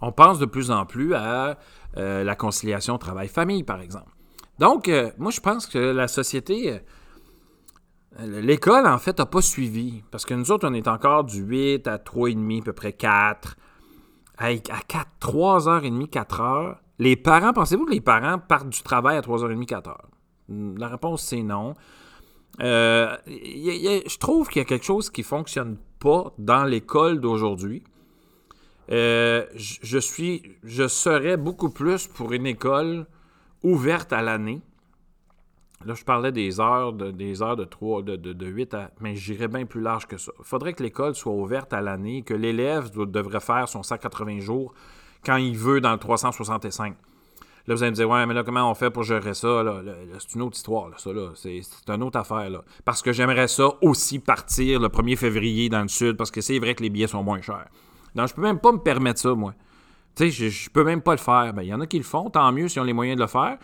On 0.00 0.12
pense 0.12 0.38
de 0.38 0.46
plus 0.46 0.70
en 0.70 0.86
plus 0.86 1.14
à 1.14 1.58
la 1.94 2.34
conciliation 2.36 2.98
travail-famille, 2.98 3.64
par 3.64 3.80
exemple. 3.80 4.10
Donc, 4.58 4.90
moi, 5.18 5.30
je 5.30 5.40
pense 5.40 5.66
que 5.66 5.78
la 5.78 6.08
société, 6.08 6.80
l'école, 8.20 8.86
en 8.86 8.98
fait, 8.98 9.18
n'a 9.18 9.26
pas 9.26 9.42
suivi. 9.42 10.02
Parce 10.10 10.24
que 10.24 10.34
nous 10.34 10.50
autres, 10.50 10.68
on 10.68 10.74
est 10.74 10.88
encore 10.88 11.24
du 11.24 11.42
8 11.42 11.86
à 11.86 11.98
3,5, 11.98 12.60
à 12.60 12.64
peu 12.64 12.72
près 12.72 12.92
4 12.92 13.56
à 14.38 14.54
4, 14.56 15.06
3h30, 15.20 16.08
4h, 16.08 16.76
les 16.98 17.16
parents, 17.16 17.52
pensez-vous 17.52 17.86
que 17.86 17.92
les 17.92 18.00
parents 18.00 18.38
partent 18.38 18.68
du 18.68 18.82
travail 18.82 19.16
à 19.16 19.20
3h30, 19.20 19.66
4h? 19.66 19.96
La 20.78 20.88
réponse, 20.88 21.22
c'est 21.22 21.42
non. 21.42 21.74
Euh, 22.60 23.16
je 23.26 24.18
trouve 24.18 24.48
qu'il 24.48 24.60
y 24.60 24.62
a 24.64 24.66
quelque 24.66 24.84
chose 24.84 25.10
qui 25.10 25.22
ne 25.22 25.26
fonctionne 25.26 25.76
pas 25.98 26.32
dans 26.38 26.64
l'école 26.64 27.20
d'aujourd'hui. 27.20 27.82
Euh, 28.90 29.46
je, 29.54 29.98
je 30.62 30.88
serais 30.88 31.36
beaucoup 31.36 31.70
plus 31.70 32.08
pour 32.08 32.32
une 32.32 32.46
école 32.46 33.06
ouverte 33.62 34.12
à 34.12 34.22
l'année, 34.22 34.60
Là, 35.84 35.94
je 35.94 36.04
parlais 36.04 36.32
des 36.32 36.60
heures 36.60 36.92
de, 36.92 37.10
des 37.10 37.42
heures 37.42 37.56
de 37.56 37.64
3, 37.64 38.02
de, 38.02 38.16
de, 38.16 38.46
8 38.46 38.74
à. 38.74 38.90
Mais 39.00 39.14
j'irais 39.16 39.48
bien 39.48 39.66
plus 39.66 39.80
large 39.80 40.06
que 40.06 40.16
ça. 40.16 40.32
Il 40.38 40.44
faudrait 40.44 40.72
que 40.72 40.82
l'école 40.82 41.14
soit 41.14 41.32
ouverte 41.32 41.72
à 41.72 41.80
l'année, 41.80 42.22
que 42.22 42.34
l'élève 42.34 42.90
devrait 42.90 43.40
faire 43.40 43.68
son 43.68 43.82
180 43.82 44.40
jours 44.40 44.72
quand 45.24 45.36
il 45.36 45.56
veut 45.56 45.80
dans 45.80 45.92
le 45.92 45.98
365. 45.98 46.94
Là, 47.66 47.74
vous 47.76 47.82
allez 47.82 47.92
me 47.92 47.96
dire, 47.96 48.10
ouais, 48.10 48.26
mais 48.26 48.34
là, 48.34 48.42
comment 48.42 48.68
on 48.68 48.74
fait 48.74 48.90
pour 48.90 49.04
gérer 49.04 49.34
ça? 49.34 49.64
c'est 50.18 50.34
une 50.34 50.42
autre 50.42 50.56
histoire, 50.56 50.88
là, 50.88 50.96
ça, 50.98 51.12
là. 51.12 51.30
C'est, 51.36 51.60
une 51.88 52.02
autre 52.02 52.18
affaire, 52.18 52.50
là. 52.50 52.64
Parce 52.84 53.02
que 53.02 53.12
j'aimerais 53.12 53.46
ça 53.46 53.68
aussi 53.82 54.18
partir 54.18 54.80
le 54.80 54.88
1er 54.88 55.16
février 55.16 55.68
dans 55.68 55.82
le 55.82 55.88
sud, 55.88 56.16
parce 56.16 56.32
que 56.32 56.40
c'est 56.40 56.58
vrai 56.58 56.74
que 56.74 56.82
les 56.82 56.90
billets 56.90 57.06
sont 57.06 57.22
moins 57.22 57.40
chers. 57.40 57.68
Donc, 58.16 58.28
je 58.28 58.34
peux 58.34 58.42
même 58.42 58.58
pas 58.58 58.72
me 58.72 58.78
permettre 58.78 59.20
ça, 59.20 59.34
moi. 59.34 59.54
Tu 60.16 60.24
sais, 60.24 60.30
je, 60.30 60.48
je 60.48 60.70
peux 60.70 60.82
même 60.82 61.02
pas 61.02 61.12
le 61.12 61.18
faire. 61.18 61.54
Ben, 61.54 61.62
il 61.62 61.68
y 61.68 61.74
en 61.74 61.80
a 61.80 61.86
qui 61.86 61.98
le 61.98 62.04
font, 62.04 62.30
tant 62.30 62.50
mieux 62.50 62.66
si 62.66 62.80
ont 62.80 62.84
les 62.84 62.92
moyens 62.92 63.16
de 63.16 63.22
le 63.22 63.28
faire. 63.28 63.58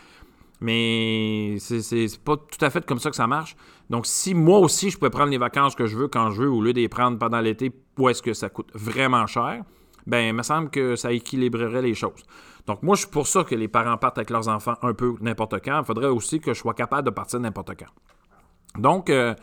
Mais 0.61 1.57
c'est 1.61 2.09
pas 2.25 2.37
tout 2.37 2.65
à 2.65 2.71
fait 2.71 2.85
comme 2.85 2.99
ça 2.99 3.11
que 3.11 3.17
ça 3.17 3.27
marche. 3.27 3.57
Donc, 3.91 4.07
si 4.07 4.35
moi 4.35 4.59
aussi, 4.59 4.91
je 4.91 4.99
peux 4.99 5.11
prendre 5.11 5.31
les 5.31 5.39
vacances 5.39 5.75
que 5.75 5.87
je 5.87 5.97
veux 5.97 6.09
quand 6.09 6.31
je 6.31 6.43
veux, 6.43 6.51
au 6.51 6.61
lieu 6.61 6.73
de 6.73 6.81
les 6.81 6.89
prendre 6.89 7.19
pendant 7.19 7.41
l'été, 7.41 7.73
où 7.97 8.09
est-ce 8.09 8.23
que 8.23 8.35
ça 8.35 8.49
coûte 8.49 8.71
vraiment 8.75 9.27
cher, 9.27 9.63
ben 10.07 10.21
il 10.21 10.35
me 10.35 10.43
semble 10.43 10.71
que 10.71 10.97
ça 10.97 11.13
équilibrerait 11.13 11.83
les 11.83 11.95
choses. 11.95 12.25
Donc, 12.67 12.83
moi, 12.83 12.97
je 12.97 13.03
suis 13.03 13.11
pour 13.11 13.27
ça 13.27 13.45
que 13.45 13.55
les 13.55 13.69
parents 13.69 13.97
partent 13.97 14.19
avec 14.19 14.31
leurs 14.31 14.49
enfants 14.49 14.75
un 14.83 14.93
peu 14.93 15.15
n'importe 15.21 15.65
quand. 15.65 15.81
Il 15.81 15.87
faudrait 15.87 16.09
aussi 16.09 16.41
que 16.41 16.53
je 16.53 16.59
sois 16.59 16.75
capable 16.75 17.07
de 17.07 17.11
partir 17.11 17.41
n'importe 17.41 17.73
quand. 17.79 18.81
Donc, 18.81 19.09
euh, 19.09 19.35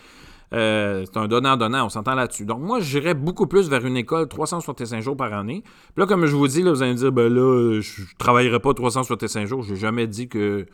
euh, 0.54 1.06
c'est 1.06 1.18
un 1.18 1.28
donnant-donnant, 1.28 1.86
on 1.86 1.90
s'entend 1.90 2.14
là-dessus. 2.14 2.46
Donc, 2.46 2.62
moi, 2.62 2.80
j'irais 2.80 3.16
beaucoup 3.16 3.48
plus 3.48 3.68
vers 3.68 3.84
une 3.86 3.98
école 3.98 4.28
365 4.28 5.02
jours 5.02 5.18
par 5.18 5.34
année. 5.34 5.64
Puis 5.64 6.04
là, 6.04 6.06
comme 6.06 6.26
je 6.28 6.36
vous 6.36 6.48
dis, 6.48 6.62
là, 6.62 6.72
vous 6.72 6.84
allez 6.84 6.94
me 6.94 6.98
dire, 6.98 7.12
ben 7.12 7.34
là, 7.34 7.80
je 7.82 8.02
ne 8.02 8.08
travaillerai 8.18 8.60
pas 8.60 8.74
365 8.74 9.48
jours. 9.48 9.64
J'ai 9.64 9.76
jamais 9.76 10.08
dit 10.08 10.28
que 10.28 10.68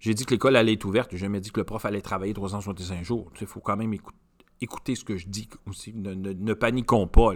j'ai 0.00 0.14
dit 0.14 0.24
que 0.24 0.32
l'école 0.32 0.56
allait 0.56 0.72
être 0.72 0.84
ouverte. 0.84 1.10
J'ai 1.12 1.18
jamais 1.18 1.40
dit 1.40 1.52
que 1.52 1.60
le 1.60 1.64
prof 1.64 1.84
allait 1.84 2.00
travailler 2.00 2.32
365 2.32 3.04
jours. 3.04 3.30
Il 3.40 3.46
faut 3.46 3.60
quand 3.60 3.76
même 3.76 3.94
écouter 4.60 4.94
ce 4.94 5.04
que 5.04 5.16
je 5.16 5.28
dis 5.28 5.48
aussi. 5.68 5.92
Ne, 5.94 6.54
paniquons 6.54 7.06
pas. 7.06 7.32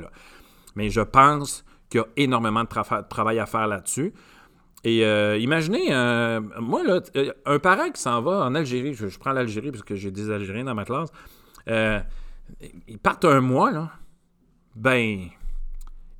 Mais 0.74 0.88
je 0.88 1.02
pense 1.02 1.64
qu'il 1.90 2.00
y 2.00 2.02
a 2.02 2.06
énormément 2.16 2.64
de 2.64 3.08
travail 3.08 3.38
à 3.38 3.46
faire 3.46 3.66
là-dessus. 3.66 4.14
Et 4.82 5.04
euh, 5.04 5.38
imaginez, 5.38 5.94
euh, 5.94 6.40
moi, 6.60 6.82
là, 6.84 7.00
euh, 7.16 7.32
un 7.46 7.58
parent 7.58 7.90
qui 7.90 8.00
s'en 8.00 8.20
va 8.20 8.44
en 8.44 8.54
Algérie, 8.54 8.92
je, 8.92 9.06
prends 9.18 9.32
l'Algérie 9.32 9.70
parce 9.70 9.82
que 9.82 9.94
j'ai 9.94 10.10
des 10.10 10.30
Algériens 10.30 10.64
dans 10.64 10.74
ma 10.74 10.84
classe, 10.84 11.10
ils 11.66 12.98
partent 12.98 13.24
un 13.24 13.40
mois, 13.40 13.72
là. 13.72 13.92
Ben, 14.76 15.28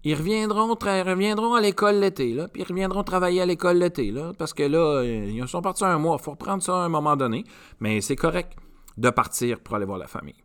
ils 0.05 0.15
reviendront, 0.15 0.69
reviendront 0.75 1.55
à 1.55 1.61
l'école 1.61 1.97
l'été, 1.97 2.35
là, 2.35 2.47
puis 2.49 2.63
ils 2.63 2.69
reviendront 2.69 3.03
travailler 3.03 3.41
à 3.41 3.47
l'école 3.47 3.79
l'été, 3.79 4.11
là, 4.11 4.33
parce 4.39 4.53
que 4.53 4.63
là, 4.63 4.79
euh, 4.79 5.31
ils 5.31 5.49
sont 5.49 5.63
partis 5.63 5.85
un 5.85 5.99
mois. 5.99 6.19
Il 6.21 6.23
faut 6.23 6.33
reprendre 6.33 6.63
ça 6.63 6.75
à 6.75 6.85
un 6.85 6.91
moment 6.91 7.17
donné, 7.17 7.45
mais 7.81 8.03
c'est 8.03 8.17
correct 8.17 8.53
de 8.99 9.09
partir 9.09 9.61
pour 9.61 9.77
aller 9.77 9.87
voir 9.87 9.99
la 9.99 10.07
famille. 10.07 10.37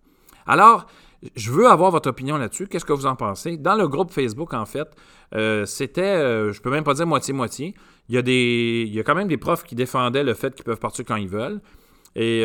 Alors, 0.48 0.88
je 1.36 1.52
veux 1.52 1.68
avoir 1.68 1.92
votre 1.92 2.10
opinion 2.10 2.38
là-dessus. 2.38 2.68
Qu'est-ce 2.68 2.86
que 2.86 2.94
vous 2.94 3.06
en 3.06 3.18
pensez? 3.18 3.58
Dans 3.58 3.76
le 3.76 3.90
groupe 3.90 4.12
Facebook, 4.12 4.54
en 4.54 4.66
fait, 4.66 4.88
euh, 5.36 5.66
c'était, 5.66 6.02
euh, 6.02 6.54
je 6.54 6.62
peux 6.62 6.72
même 6.72 6.86
pas 6.86 6.94
dire 6.94 7.06
moitié-moitié. 7.06 7.76
Il 8.08 8.16
y, 8.16 8.18
a 8.18 8.22
des, 8.22 8.86
il 8.88 8.94
y 8.94 9.00
a 9.00 9.04
quand 9.04 9.14
même 9.14 9.28
des 9.28 9.38
profs 9.38 9.64
qui 9.64 9.76
défendaient 9.76 10.24
le 10.24 10.34
fait 10.34 10.56
qu'ils 10.56 10.64
peuvent 10.64 10.80
partir 10.80 11.04
quand 11.06 11.18
ils 11.18 11.28
veulent. 11.28 11.62
Et 12.16 12.44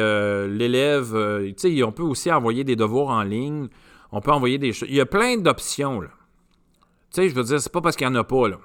l'élève, 0.48 1.16
tu 1.56 1.74
sais, 1.74 1.82
on 1.82 1.90
peut 1.90 2.02
aussi 2.02 2.30
envoyer 2.30 2.64
des 2.64 2.76
devoirs 2.76 3.08
en 3.08 3.22
ligne. 3.22 3.68
On 4.12 4.20
peut 4.20 4.30
envoyer 4.30 4.58
des 4.58 4.74
choses. 4.74 4.88
Il 4.90 4.94
y 4.94 5.00
a 5.00 5.06
plein 5.06 5.38
d'options, 5.38 6.02
là. 6.02 6.10
Sais, 7.14 7.28
je 7.28 7.34
veux 7.34 7.44
dire, 7.44 7.60
c'est 7.60 7.70
pas 7.70 7.80
parce 7.80 7.94
qu'il 7.94 8.08
n'y 8.08 8.16
en 8.16 8.18
a 8.18 8.24
pas, 8.24 8.48
là. 8.48 8.58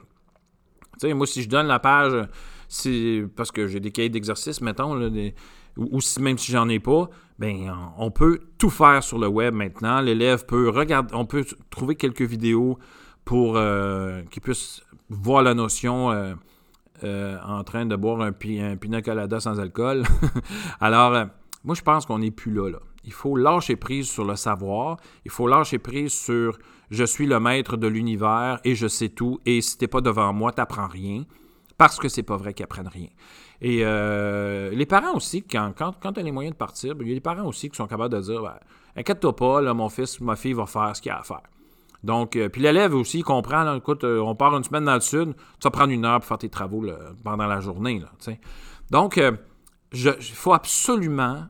Tu 1.00 1.08
sais, 1.08 1.14
moi, 1.14 1.28
si 1.28 1.44
je 1.44 1.50
donne 1.50 1.68
la 1.68 1.78
page, 1.78 2.28
c'est 2.68 3.24
parce 3.36 3.52
que 3.52 3.68
j'ai 3.68 3.80
des 3.80 3.92
cahiers 3.92 4.10
d'exercice, 4.10 4.60
mettons, 4.62 4.96
là, 4.96 5.08
ou, 5.78 6.02
si, 6.02 6.20
même 6.20 6.38
si 6.40 6.52
j'en 6.52 6.68
ai 6.68 6.80
pas, 6.80 7.10
ben 7.38 7.72
on 7.98 8.10
peut 8.10 8.40
tout 8.58 8.72
faire 8.72 9.04
sur 9.04 9.20
le 9.20 9.28
web 9.28 9.54
maintenant. 9.54 10.02
L'élève 10.02 10.46
peut 10.48 10.70
regarder, 10.70 11.14
on 11.14 11.26
peut 11.26 11.46
trouver 11.70 11.94
quelques 11.96 12.24
vidéos 12.24 12.80
pour 13.24 13.56
euh, 13.56 14.24
qu'il 14.32 14.42
puisse 14.42 14.82
voir 15.10 15.44
la 15.44 15.54
notion, 15.54 16.12
euh, 17.04 17.38
en 17.46 17.64
train 17.64 17.86
de 17.86 17.96
boire 17.96 18.22
un, 18.22 18.32
un 18.32 18.76
pina 18.78 19.02
colada 19.04 19.40
sans 19.40 19.60
alcool. 19.60 20.04
Alors, 20.82 21.28
moi, 21.64 21.76
je 21.76 21.84
pense 21.84 22.08
qu'on 22.08 22.20
n'est 22.20 22.32
plus 22.32 22.52
là, 22.52 22.68
là. 22.72 22.80
Il 23.04 23.14
faut 23.14 23.38
lâcher 23.38 23.76
prise 23.76 24.10
sur 24.10 24.26
le 24.26 24.36
savoir. 24.36 24.98
Il 25.24 25.32
faut 25.32 25.48
lâcher 25.48 25.78
prise 25.78 26.12
sur 26.12 26.58
je 26.90 27.04
suis 27.04 27.28
le 27.28 27.40
maître 27.40 27.78
de 27.78 27.88
l'univers 27.88 28.60
et 28.64 28.76
je 28.76 28.88
sais 28.88 29.10
tout. 29.10 29.40
Et 29.46 29.62
si 29.62 29.78
t'es 29.78 29.88
pas 29.88 30.02
devant 30.02 30.34
moi, 30.34 30.52
t'apprends 30.52 30.88
rien. 30.88 31.24
Parce 31.78 31.98
que 31.98 32.10
c'est 32.10 32.24
pas 32.24 32.36
vrai 32.36 32.54
qu'ils 32.54 32.66
apprennent 32.66 32.90
rien. 32.90 33.08
Et 33.62 33.82
euh, 33.84 34.70
les 34.72 34.86
parents 34.86 35.16
aussi, 35.16 35.44
quand, 35.44 35.74
quand, 35.78 35.94
quand 36.02 36.14
tu 36.14 36.20
as 36.20 36.24
les 36.24 36.32
moyens 36.32 36.54
de 36.54 36.58
partir, 36.58 36.96
ben, 36.96 37.06
il 37.06 37.10
y 37.10 37.12
a 37.12 37.16
des 37.16 37.22
parents 37.22 37.46
aussi 37.46 37.70
qui 37.70 37.78
sont 37.78 37.88
capables 37.88 38.14
de 38.14 38.22
dire 38.22 38.42
ben, 38.42 38.56
Inquiète-toi 38.96 39.36
pas, 39.36 39.74
mon 39.74 39.90
fils, 39.90 40.20
ma 40.20 40.36
fille 40.36 40.54
va 40.54 40.66
faire 40.66 40.96
ce 40.96 41.02
qu'il 41.02 41.12
a 41.12 41.20
à 41.20 41.24
faire. 41.24 41.44
Donc, 42.04 42.36
euh, 42.36 42.50
puis 42.50 42.62
l'élève 42.62 42.94
aussi 42.96 43.22
comprend, 43.22 43.76
écoute, 43.76 44.04
euh, 44.04 44.20
on 44.20 44.36
part 44.36 44.56
une 44.56 44.64
semaine 44.64 44.86
dans 44.86 44.96
le 44.96 45.02
sud, 45.02 45.34
tu 45.36 45.64
vas 45.64 45.72
prendre 45.72 45.92
une 45.92 46.06
heure 46.06 46.20
pour 46.20 46.28
faire 46.28 46.38
tes 46.38 46.50
travaux 46.50 46.86
pendant 47.24 47.48
la 47.48 47.60
journée. 47.60 48.02
Donc, 48.90 49.22
il 49.94 50.16
faut 50.22 50.54
absolument 50.54 51.46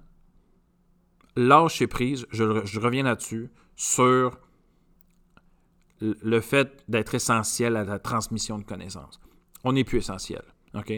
lâcher 1.36 1.88
prise, 1.88 2.28
je, 2.32 2.66
je 2.66 2.80
reviens 2.80 3.04
là-dessus, 3.04 3.52
sur 3.76 4.38
le 6.02 6.42
fait 6.42 6.84
d'être 6.88 7.16
essentiel 7.16 7.76
à 7.76 7.84
la 7.84 8.00
transmission 8.00 8.58
de 8.58 8.64
connaissances. 8.64 9.20
On 9.64 9.74
n'est 9.74 9.84
plus 9.84 10.00
essentiel, 10.00 10.44
OK? 10.74 10.94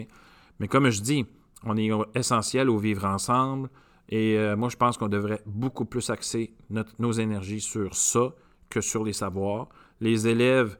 Mais 0.60 0.68
comme 0.68 0.90
je 0.90 1.00
dis, 1.00 1.26
on 1.64 1.76
est 1.76 1.90
essentiel 2.14 2.70
au 2.70 2.78
vivre 2.78 3.04
ensemble, 3.04 3.68
et 4.08 4.36
euh, 4.36 4.56
moi, 4.56 4.68
je 4.68 4.76
pense 4.76 4.98
qu'on 4.98 5.08
devrait 5.08 5.40
beaucoup 5.46 5.84
plus 5.84 6.10
axer 6.10 6.54
nos 6.98 7.12
énergies 7.12 7.60
sur 7.60 7.94
ça 7.94 8.34
que 8.68 8.80
sur 8.80 9.04
les 9.04 9.12
savoirs. 9.12 9.68
Les 10.00 10.28
élèves, 10.28 10.78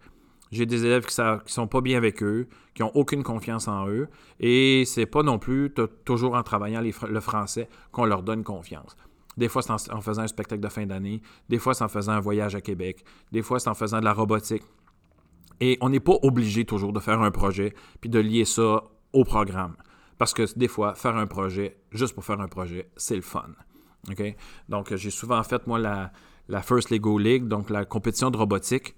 j'ai 0.51 0.67
des 0.67 0.85
élèves 0.85 1.07
qui 1.07 1.21
ne 1.21 1.39
sont 1.47 1.67
pas 1.67 1.81
bien 1.81 1.97
avec 1.97 2.23
eux, 2.23 2.49
qui 2.75 2.83
n'ont 2.83 2.93
aucune 2.95 3.23
confiance 3.23 3.69
en 3.69 3.89
eux, 3.89 4.09
et 4.39 4.85
c'est 4.87 5.07
pas 5.07 5.23
non 5.23 5.39
plus 5.39 5.73
toujours 6.05 6.35
en 6.35 6.43
travaillant 6.43 6.83
le 6.83 7.21
français 7.21 7.69
qu'on 7.91 8.05
leur 8.05 8.23
donne 8.23 8.45
confiance. 8.45 8.97
Des 9.37 9.49
fois, 9.49 9.63
c'est 9.63 9.93
en, 9.93 10.01
faisant 10.01 10.23
un 10.23 10.27
spectacle 10.27 10.61
de 10.61 10.69
fin 10.69 10.87
d'année. 10.87 11.23
Des 11.49 11.59
fois, 11.59 11.75
c'est 11.75 11.85
en 11.85 11.89
faisant 11.89 12.13
un 12.13 12.21
voyage 12.21 12.55
à 12.55 12.61
Québec. 12.61 13.05
Des 13.31 13.43
fois, 13.43 13.59
c'est 13.59 13.71
en 13.71 13.75
faisant 13.75 14.01
de 14.01 14.05
la 14.05 14.13
robotique. 14.13 14.63
Et 15.61 15.79
on 15.81 15.89
n'est 15.89 16.01
pas 16.01 16.17
obligé 16.23 16.65
toujours 16.65 16.93
de 16.93 17.01
faire 17.01 17.21
un 17.21 17.31
projet 17.31 17.75
puis 18.01 18.11
de 18.11 18.19
lier 18.19 18.45
ça 18.45 18.83
au 19.13 19.25
programme. 19.25 19.77
Parce 20.19 20.35
que 20.35 20.45
des 20.59 20.69
fois, 20.69 20.95
faire 20.95 21.17
un 21.17 21.27
projet, 21.27 21.79
juste 21.91 22.15
pour 22.15 22.25
faire 22.25 22.41
un 22.41 22.49
projet, 22.49 22.91
c'est 22.97 23.17
le 23.17 23.23
fun. 23.23 23.51
Donc, 24.69 24.95
j'ai 24.95 25.11
souvent 25.11 25.43
fait, 25.43 25.67
moi, 25.67 25.79
la, 25.79 26.63
First 26.63 26.91
Lego 26.91 27.19
League, 27.19 27.49
donc 27.49 27.71
la 27.71 27.85
compétition 27.85 28.31
de 28.31 28.37
robotique, 28.37 28.97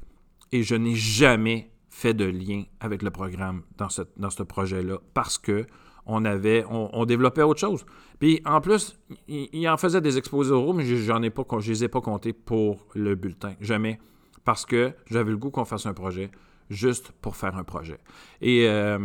et 0.52 0.62
je 0.62 0.74
n'ai 0.74 0.94
jamais 0.94 1.70
fait 1.88 2.14
de 2.14 2.24
lien 2.24 2.64
avec 2.80 3.02
le 3.02 3.10
programme 3.10 3.62
dans 3.76 3.88
ce 3.88 4.42
projet-là 4.42 4.98
parce 5.12 5.38
que 5.38 5.66
on 6.06 6.24
avait, 6.24 6.64
on, 6.68 7.04
développait 7.06 7.42
autre 7.42 7.60
chose. 7.60 7.86
Puis 8.18 8.40
en 8.44 8.60
plus, 8.60 8.98
il, 9.28 9.68
en 9.68 9.76
faisait 9.76 10.00
des 10.00 10.18
exposés 10.18 10.52
oraux, 10.52 10.72
mais 10.72 10.84
j'en 10.84 11.22
ai 11.22 11.30
pas, 11.30 11.44
je 11.60 11.70
les 11.70 11.84
ai 11.84 11.88
pas 11.88 12.00
comptés 12.00 12.32
pour 12.32 12.86
le 12.94 13.14
bulletin. 13.14 13.54
Jamais. 13.60 14.00
Parce 14.44 14.66
que 14.66 14.92
j'avais 15.10 15.30
le 15.30 15.38
goût 15.38 15.50
qu'on 15.50 15.64
fasse 15.64 15.86
un 15.86 15.94
projet 15.94 16.30
juste 16.70 17.12
pour 17.20 17.36
faire 17.36 17.56
un 17.56 17.64
projet. 17.64 17.98
Et 18.40 18.64
il, 18.64 18.64
y 18.64 18.68
a, 18.70 18.98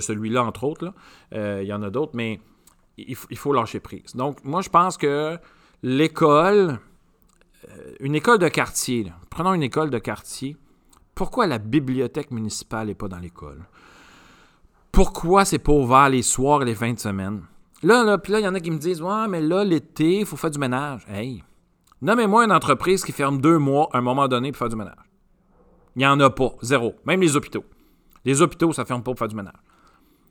celui-là, 0.00 0.44
entre 0.44 0.64
autres. 0.64 0.94
Euh, 1.34 1.60
il 1.62 1.68
y 1.68 1.72
en 1.72 1.82
a 1.82 1.90
d'autres, 1.90 2.12
mais 2.14 2.40
il, 2.96 3.16
faut 3.16 3.52
lâcher 3.52 3.80
prise. 3.80 4.14
Donc, 4.14 4.44
moi, 4.44 4.62
je 4.62 4.68
pense 4.68 4.96
que 4.96 5.38
l'école, 5.82 6.78
euh, 7.68 7.94
une 8.00 8.14
école 8.14 8.38
de 8.38 8.48
quartier, 8.48 9.12
prenons 9.30 9.54
une 9.54 9.62
école 9.62 9.90
de 9.90 9.98
quartier, 9.98 10.56
pourquoi 11.14 11.46
la 11.46 11.58
bibliothèque 11.58 12.30
municipale 12.30 12.88
n'est 12.88 12.94
pas 12.94 13.08
dans 13.08 13.18
l'école? 13.18 13.66
Pourquoi 14.92 15.44
c'est 15.44 15.58
pas 15.58 15.72
ouvert 15.72 16.08
les 16.08 16.22
soirs 16.22 16.62
et 16.62 16.64
les 16.64 16.74
fins 16.74 16.92
de 16.92 16.98
semaine? 16.98 17.42
Là, 17.82 18.04
là, 18.04 18.18
puis 18.18 18.32
là, 18.32 18.40
il 18.40 18.44
y 18.44 18.48
en 18.48 18.54
a 18.54 18.60
qui 18.60 18.70
me 18.70 18.78
disent 18.78 19.00
Ouais, 19.00 19.28
mais 19.28 19.40
là, 19.40 19.64
l'été, 19.64 20.20
il 20.20 20.26
faut 20.26 20.36
faire 20.36 20.50
du 20.50 20.58
ménage. 20.58 21.06
Hey, 21.08 21.42
nommez-moi 22.02 22.44
une 22.44 22.52
entreprise 22.52 23.04
qui 23.04 23.12
ferme 23.12 23.40
deux 23.40 23.58
mois 23.58 23.88
à 23.92 23.98
un 23.98 24.02
moment 24.02 24.28
donné 24.28 24.52
pour 24.52 24.58
faire 24.58 24.68
du 24.68 24.76
ménage. 24.76 25.10
Il 25.96 26.00
n'y 26.00 26.06
en 26.06 26.20
a 26.20 26.30
pas. 26.30 26.52
Zéro. 26.62 26.94
Même 27.06 27.20
les 27.20 27.36
hôpitaux. 27.36 27.64
Les 28.24 28.42
hôpitaux, 28.42 28.72
ça 28.72 28.84
ferme 28.84 29.02
pas 29.02 29.12
pour 29.12 29.18
faire 29.18 29.28
du 29.28 29.36
ménage. 29.36 29.54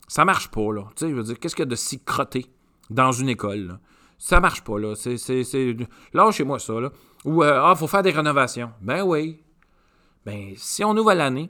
Ça 0.07 0.25
marche 0.25 0.49
pas, 0.49 0.71
là. 0.73 0.83
Tu 0.95 1.05
sais, 1.05 1.09
je 1.09 1.15
veux 1.15 1.23
dire, 1.23 1.39
qu'est-ce 1.39 1.55
qu'il 1.55 1.63
y 1.63 1.67
a 1.67 1.69
de 1.69 1.75
si 1.75 2.03
crotté 2.03 2.45
dans 2.89 3.11
une 3.11 3.29
école? 3.29 3.79
Ça 4.17 4.39
marche 4.39 4.63
pas, 4.63 4.77
là. 4.77 4.95
C'est. 4.95 5.17
chez 5.17 6.43
moi 6.43 6.59
ça, 6.59 6.79
là. 6.79 6.91
Ou, 7.25 7.43
euh, 7.43 7.61
ah, 7.63 7.75
faut 7.75 7.87
faire 7.87 8.03
des 8.03 8.11
rénovations. 8.11 8.71
Ben 8.81 9.03
oui. 9.03 9.41
Ben, 10.25 10.53
si 10.55 10.83
on 10.83 10.95
ouvre 10.95 11.11
à 11.11 11.15
l'année, 11.15 11.49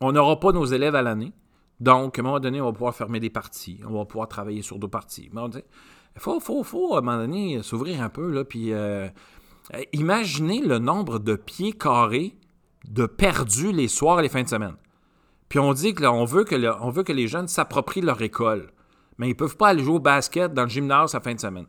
on 0.00 0.12
n'aura 0.12 0.40
pas 0.40 0.52
nos 0.52 0.64
élèves 0.64 0.94
à 0.94 1.02
l'année. 1.02 1.32
Donc, 1.84 2.18
à 2.18 2.22
un 2.22 2.24
moment 2.24 2.40
donné, 2.40 2.62
on 2.62 2.64
va 2.64 2.72
pouvoir 2.72 2.94
fermer 2.94 3.20
des 3.20 3.28
parties. 3.28 3.78
On 3.86 3.98
va 3.98 4.06
pouvoir 4.06 4.26
travailler 4.26 4.62
sur 4.62 4.78
d'autres 4.78 4.90
parties. 4.90 5.28
Il 5.30 5.62
faut, 6.16 6.40
faut, 6.40 6.62
faut, 6.62 6.94
à 6.94 6.98
un 6.98 7.00
moment 7.02 7.18
donné, 7.18 7.62
s'ouvrir 7.62 8.00
un 8.00 8.08
peu. 8.08 8.30
Là, 8.32 8.42
puis, 8.42 8.72
euh, 8.72 9.06
imaginez 9.92 10.62
le 10.62 10.78
nombre 10.78 11.18
de 11.18 11.36
pieds 11.36 11.74
carrés 11.74 12.38
de 12.88 13.04
perdus 13.04 13.70
les 13.70 13.88
soirs 13.88 14.20
et 14.20 14.22
les 14.22 14.30
fins 14.30 14.42
de 14.42 14.48
semaine. 14.48 14.76
Puis 15.50 15.58
on 15.58 15.74
dit 15.74 15.94
qu'on 15.94 16.24
veut, 16.24 16.44
que 16.44 16.90
veut 16.90 17.02
que 17.02 17.12
les 17.12 17.28
jeunes 17.28 17.48
s'approprient 17.48 18.00
leur 18.00 18.22
école. 18.22 18.70
Mais 19.18 19.26
ils 19.26 19.32
ne 19.32 19.34
peuvent 19.34 19.58
pas 19.58 19.68
aller 19.68 19.84
jouer 19.84 19.96
au 19.96 20.00
basket 20.00 20.54
dans 20.54 20.62
le 20.62 20.70
gymnase 20.70 21.14
à 21.14 21.20
fin 21.20 21.34
de 21.34 21.40
semaine. 21.40 21.66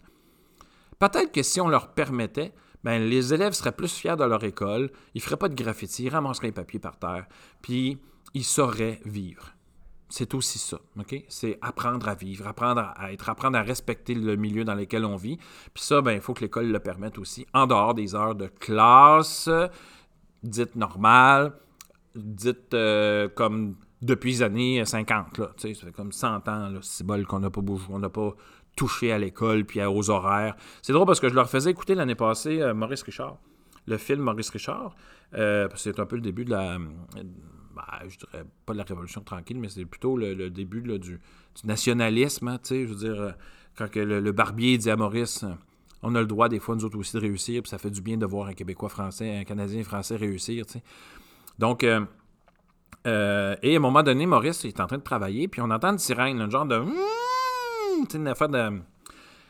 Peut-être 0.97 1.33
que 1.33 1.43
si 1.43 1.59
on 1.59 1.67
leur 1.67 1.93
permettait, 1.93 2.53
ben, 2.85 3.03
les 3.03 3.33
élèves 3.33 3.51
seraient 3.51 3.73
plus 3.73 3.93
fiers 3.93 4.15
de 4.15 4.23
leur 4.23 4.45
école, 4.45 4.91
ils 5.13 5.17
ne 5.17 5.23
feraient 5.23 5.35
pas 5.35 5.49
de 5.49 5.55
graffiti, 5.55 6.05
ils 6.05 6.09
ramasseraient 6.09 6.47
les 6.47 6.53
papiers 6.53 6.79
par 6.79 6.97
terre, 6.97 7.25
puis 7.61 7.97
ils 8.33 8.45
sauraient 8.45 9.01
vivre 9.03 9.54
c'est 10.09 10.33
aussi 10.33 10.59
ça, 10.59 10.77
OK? 10.99 11.23
C'est 11.27 11.57
apprendre 11.61 12.07
à 12.07 12.15
vivre, 12.15 12.47
apprendre 12.47 12.93
à 12.95 13.11
être, 13.11 13.29
apprendre 13.29 13.57
à 13.57 13.61
respecter 13.61 14.13
le 14.13 14.35
milieu 14.35 14.63
dans 14.63 14.75
lequel 14.75 15.03
on 15.03 15.15
vit. 15.15 15.37
Puis 15.73 15.83
ça, 15.83 16.01
ben, 16.01 16.13
il 16.13 16.21
faut 16.21 16.33
que 16.33 16.41
l'école 16.41 16.67
le 16.71 16.79
permette 16.79 17.17
aussi, 17.17 17.45
en 17.53 17.67
dehors 17.67 17.93
des 17.93 18.13
heures 18.13 18.35
de 18.35 18.47
classe, 18.47 19.49
dites 20.43 20.75
normales, 20.75 21.53
dites 22.15 22.73
euh, 22.73 23.27
comme 23.29 23.75
depuis 24.01 24.31
les 24.33 24.43
années 24.43 24.85
50, 24.85 25.39
là. 25.39 25.51
Ça 25.57 25.67
fait 25.73 25.91
comme 25.91 26.11
100 26.11 26.47
ans, 26.47 26.71
c'est 26.81 27.05
bol 27.05 27.25
qu'on 27.25 27.39
n'a 27.39 27.49
pas 27.49 27.61
bougé, 27.61 27.85
on 27.89 27.99
n'a 27.99 28.09
pas 28.09 28.35
touché 28.75 29.11
à 29.11 29.17
l'école 29.17 29.65
puis 29.65 29.83
aux 29.83 30.09
horaires. 30.09 30.55
C'est 30.81 30.93
drôle 30.93 31.07
parce 31.07 31.19
que 31.19 31.29
je 31.29 31.33
leur 31.33 31.49
faisais 31.49 31.71
écouter 31.71 31.95
l'année 31.95 32.15
passée 32.15 32.61
euh, 32.61 32.73
Maurice 32.73 33.03
Richard, 33.03 33.37
le 33.87 33.97
film 33.97 34.21
Maurice 34.21 34.49
Richard. 34.49 34.95
Euh, 35.33 35.67
c'est 35.75 35.99
un 35.99 36.05
peu 36.05 36.15
le 36.15 36.21
début 36.21 36.45
de 36.45 36.51
la 36.51 36.77
je 38.07 38.17
dirais 38.17 38.45
pas 38.65 38.73
de 38.73 38.77
la 38.77 38.83
révolution 38.83 39.21
tranquille, 39.21 39.59
mais 39.59 39.69
c'est 39.69 39.85
plutôt 39.85 40.17
le, 40.17 40.49
début 40.49 40.81
du, 40.99 41.19
nationalisme. 41.63 42.47
Hein, 42.47 42.59
je 42.69 42.85
veux 42.85 42.95
dire, 42.95 43.21
euh, 43.21 43.31
quand 43.77 43.95
le, 43.95 44.31
barbier 44.31 44.77
dit 44.77 44.89
à 44.89 44.95
Maurice, 44.95 45.43
euh, 45.43 45.53
on 46.01 46.15
a 46.15 46.21
le 46.21 46.27
droit 46.27 46.49
des 46.49 46.59
fois, 46.59 46.75
nous 46.75 46.85
autres 46.85 46.97
aussi, 46.97 47.15
de 47.15 47.21
réussir, 47.21 47.61
puis 47.61 47.69
ça 47.69 47.77
fait 47.77 47.89
du 47.89 48.01
bien 48.01 48.17
de 48.17 48.25
voir 48.25 48.47
un 48.47 48.53
Québécois 48.53 48.89
français, 48.89 49.37
un 49.37 49.43
Canadien 49.43 49.83
français 49.83 50.15
réussir. 50.15 50.65
Donc, 51.59 51.83
euh, 51.83 52.05
et 53.05 53.73
à 53.73 53.77
un 53.77 53.79
moment 53.79 54.03
donné, 54.03 54.25
Maurice 54.25 54.65
est 54.65 54.79
en 54.79 54.87
train 54.87 54.97
de 54.97 55.03
travailler, 55.03 55.47
puis 55.47 55.61
on 55.61 55.69
entend 55.69 55.91
une 55.91 55.99
sirène, 55.99 56.41
un 56.41 56.49
genre 56.49 56.65
de. 56.65 56.83
une 58.13 58.27
affaire 58.27 58.49
de. 58.49 58.81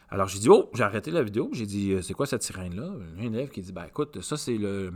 Alors 0.09 0.27
j'ai 0.27 0.39
dit, 0.39 0.49
oh, 0.49 0.69
j'ai 0.73 0.83
arrêté 0.83 1.09
la 1.09 1.23
vidéo, 1.23 1.49
j'ai 1.51 1.65
dit, 1.65 1.95
c'est 2.01 2.13
quoi 2.13 2.25
cette 2.25 2.43
sirène-là? 2.43 2.91
Un 3.17 3.21
élève 3.21 3.49
qui 3.49 3.61
dit, 3.61 3.71
ben 3.71 3.85
écoute, 3.85 4.21
ça 4.21 4.37
c'est 4.37 4.57
le 4.57 4.93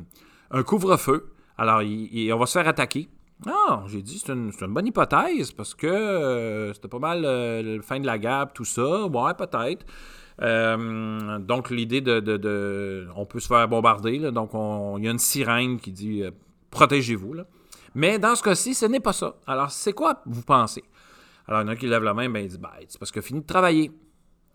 un 0.51 0.63
couvre-feu. 0.63 1.31
Alors, 1.57 1.81
on 1.81 2.37
va 2.37 2.45
se 2.45 2.53
faire 2.53 2.67
attaquer. 2.67 3.09
Ah, 3.47 3.83
j'ai 3.87 4.01
dit, 4.01 4.19
c'est 4.19 4.33
une, 4.33 4.51
bonne 4.67 4.87
hypothèse 4.87 5.51
parce 5.51 5.73
que 5.73 5.87
euh, 5.87 6.73
c'était 6.73 6.89
pas 6.89 6.99
mal 6.99 7.23
euh, 7.23 7.77
la 7.77 7.81
fin 7.81 7.99
de 7.99 8.05
la 8.05 8.17
guerre, 8.17 8.51
tout 8.53 8.65
ça. 8.65 9.05
Ouais, 9.05 9.33
peut-être. 9.33 9.85
Euh, 10.41 11.39
donc, 11.39 11.69
l'idée 11.69 12.01
de, 12.01 13.07
On 13.15 13.25
peut 13.25 13.39
se 13.39 13.47
faire 13.47 13.67
bombarder. 13.67 14.31
donc, 14.31 14.51
il 14.53 15.05
y 15.05 15.07
a 15.07 15.11
une 15.11 15.19
sirène 15.19 15.79
qui 15.79 15.91
dit 15.91 16.23
protégez-vous. 16.69 17.35
Mais 17.95 18.19
dans 18.19 18.35
ce 18.35 18.43
cas-ci, 18.43 18.73
ce 18.73 18.85
n'est 18.85 18.99
pas 18.99 19.13
ça. 19.13 19.35
Alors, 19.47 19.71
c'est 19.71 19.93
quoi 19.93 20.21
vous 20.25 20.43
pensez? 20.43 20.83
Alors, 21.47 21.61
il 21.61 21.65
y 21.65 21.69
en 21.69 21.71
a 21.71 21.75
qui 21.75 21.87
lève 21.87 22.03
la 22.03 22.13
main, 22.13 22.29
ben, 22.29 22.43
il 22.43 22.49
dit 22.49 22.57
ben, 22.57 22.69
c'est 22.87 22.99
parce 22.99 23.11
que 23.11 23.21
fini 23.21 23.39
de 23.41 23.45
travailler. 23.45 23.91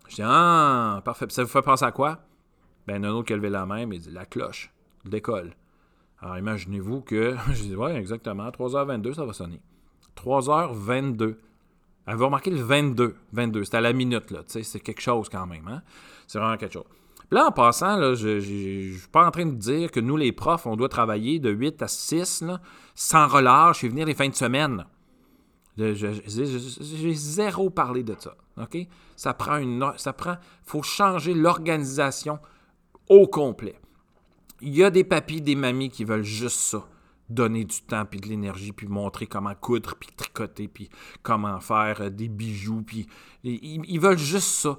Je 0.07 0.15
dis 0.15 0.21
ah, 0.23 1.01
parfait. 1.03 1.25
ça 1.29 1.43
vous 1.43 1.49
fait 1.49 1.61
penser 1.63 1.85
à 1.85 1.91
quoi? 1.91 2.19
Ben, 2.87 2.95
il 2.95 2.97
y 2.97 2.99
en 2.99 3.03
a 3.03 3.07
un 3.07 3.15
autre 3.15 3.27
qui 3.27 3.33
a 3.33 3.35
levé 3.35 3.49
la 3.49 3.65
main, 3.65 3.85
mais 3.87 3.95
il 3.95 4.01
dit 4.01 4.11
la 4.11 4.25
cloche 4.25 4.71
d'école. 5.03 5.55
Alors 6.25 6.39
imaginez-vous 6.39 7.01
que, 7.01 7.35
je 7.53 7.61
dis, 7.61 7.75
ouais, 7.75 7.95
exactement, 7.95 8.49
3h22, 8.49 9.13
ça 9.13 9.25
va 9.25 9.33
sonner. 9.33 9.61
3h22. 10.17 11.35
Elle 12.07 12.15
va 12.15 12.25
remarquer 12.25 12.49
le 12.49 12.61
22. 12.61 13.15
22, 13.31 13.63
c'est 13.63 13.77
à 13.77 13.81
la 13.81 13.93
minute, 13.93 14.31
là. 14.31 14.41
C'est 14.47 14.79
quelque 14.79 15.01
chose 15.01 15.29
quand 15.29 15.45
même, 15.45 15.67
hein? 15.67 15.83
C'est 16.25 16.39
vraiment 16.39 16.57
quelque 16.57 16.73
chose. 16.73 16.87
Puis 17.29 17.37
là, 17.37 17.47
en 17.47 17.51
passant, 17.51 17.97
là, 17.97 18.15
je 18.15 18.29
ne 18.29 18.39
suis 18.39 19.07
pas 19.11 19.27
en 19.27 19.29
train 19.29 19.45
de 19.45 19.55
dire 19.55 19.91
que 19.91 19.99
nous, 19.99 20.17
les 20.17 20.31
profs, 20.31 20.65
on 20.65 20.75
doit 20.75 20.89
travailler 20.89 21.37
de 21.37 21.51
8 21.51 21.83
à 21.83 21.87
6, 21.87 22.41
là, 22.41 22.59
sans 22.95 23.27
relâche 23.27 23.83
et 23.83 23.89
venir 23.89 24.07
les 24.07 24.15
fins 24.15 24.29
de 24.29 24.35
semaine. 24.35 24.85
J'ai 25.77 27.13
zéro 27.13 27.69
parlé 27.69 28.01
de 28.01 28.15
ça. 28.17 28.35
OK? 28.57 28.77
Ça 29.15 29.35
prend 29.35 29.57
une. 29.57 29.91
Ça 29.97 30.13
prend. 30.13 30.37
faut 30.63 30.81
changer 30.81 31.35
l'organisation 31.35 32.39
au 33.09 33.27
complet. 33.27 33.75
Il 34.61 34.75
y 34.75 34.83
a 34.83 34.89
des 34.89 35.03
papis, 35.03 35.41
des 35.41 35.55
mamies 35.55 35.89
qui 35.89 36.03
veulent 36.03 36.23
juste 36.23 36.59
ça. 36.59 36.87
donner 37.27 37.65
du 37.65 37.81
temps, 37.81 38.05
puis 38.05 38.19
de 38.19 38.27
l'énergie, 38.27 38.71
puis 38.71 38.87
montrer 38.87 39.25
comment 39.25 39.55
coudre, 39.55 39.95
puis 39.99 40.09
tricoter, 40.15 40.67
puis 40.67 40.89
comment 41.23 41.59
faire 41.59 42.01
euh, 42.01 42.09
des 42.11 42.27
bijoux, 42.27 42.83
puis 42.83 43.07
ils, 43.43 43.99
veulent 43.99 44.19
juste 44.19 44.49
ça, 44.49 44.77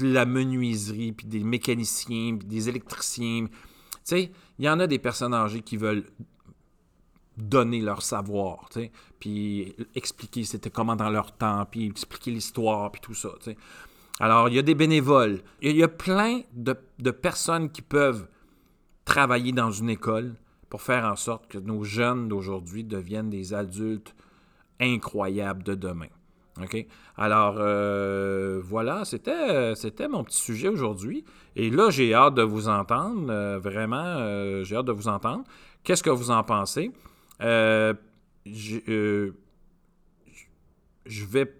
la 0.00 0.26
menuiserie, 0.26 1.12
puis 1.12 1.26
des 1.26 1.44
mécaniciens, 1.44 2.36
puis 2.36 2.48
des 2.48 2.68
électriciens. 2.68 3.46
Tu 3.46 3.50
sais, 4.02 4.32
il 4.58 4.64
y 4.64 4.68
en 4.68 4.80
a 4.80 4.88
des 4.88 4.98
personnes 4.98 5.32
âgées 5.32 5.62
qui 5.62 5.76
veulent 5.76 6.04
donner 7.36 7.80
leur 7.80 8.02
savoir, 8.02 8.68
tu 8.70 8.80
sais, 8.80 8.92
puis 9.20 9.72
expliquer 9.94 10.42
c'était 10.42 10.70
comment 10.70 10.96
dans 10.96 11.10
leur 11.10 11.30
temps, 11.30 11.64
puis 11.64 11.86
expliquer 11.86 12.32
l'histoire, 12.32 12.90
puis 12.90 13.00
tout 13.00 13.14
ça, 13.14 13.30
tu 13.38 13.52
sais. 13.52 13.56
Alors, 14.20 14.48
il 14.48 14.56
y 14.56 14.58
a 14.58 14.62
des 14.62 14.74
bénévoles. 14.74 15.42
Il 15.62 15.76
y 15.76 15.82
a 15.84 15.88
plein 15.88 16.40
de, 16.52 16.76
de 16.98 17.10
personnes 17.12 17.70
qui 17.70 17.82
peuvent 17.82 18.26
travailler 19.08 19.52
dans 19.52 19.70
une 19.70 19.88
école, 19.88 20.34
pour 20.68 20.82
faire 20.82 21.06
en 21.06 21.16
sorte 21.16 21.48
que 21.48 21.56
nos 21.56 21.82
jeunes 21.82 22.28
d'aujourd'hui 22.28 22.84
deviennent 22.84 23.30
des 23.30 23.54
adultes 23.54 24.14
incroyables 24.80 25.62
de 25.62 25.74
demain. 25.74 26.08
OK? 26.62 26.86
Alors, 27.16 27.56
euh, 27.58 28.60
voilà, 28.62 29.06
c'était, 29.06 30.08
mon 30.08 30.24
petit 30.24 30.42
sujet 30.42 30.68
aujourd'hui. 30.68 31.24
Et 31.56 31.70
là, 31.70 31.88
j'ai 31.88 32.12
hâte 32.12 32.34
de 32.34 32.42
vous 32.42 32.68
entendre. 32.68 33.30
Euh, 33.30 33.58
vraiment, 33.58 33.96
euh, 33.96 34.62
j'ai 34.64 34.76
hâte 34.76 34.84
de 34.84 34.92
vous 34.92 35.08
entendre. 35.08 35.44
Qu'est-ce 35.84 36.02
que 36.02 36.10
vous 36.10 36.30
en 36.30 36.42
pensez? 36.44 36.92
je 37.40 39.32
vais 41.06 41.50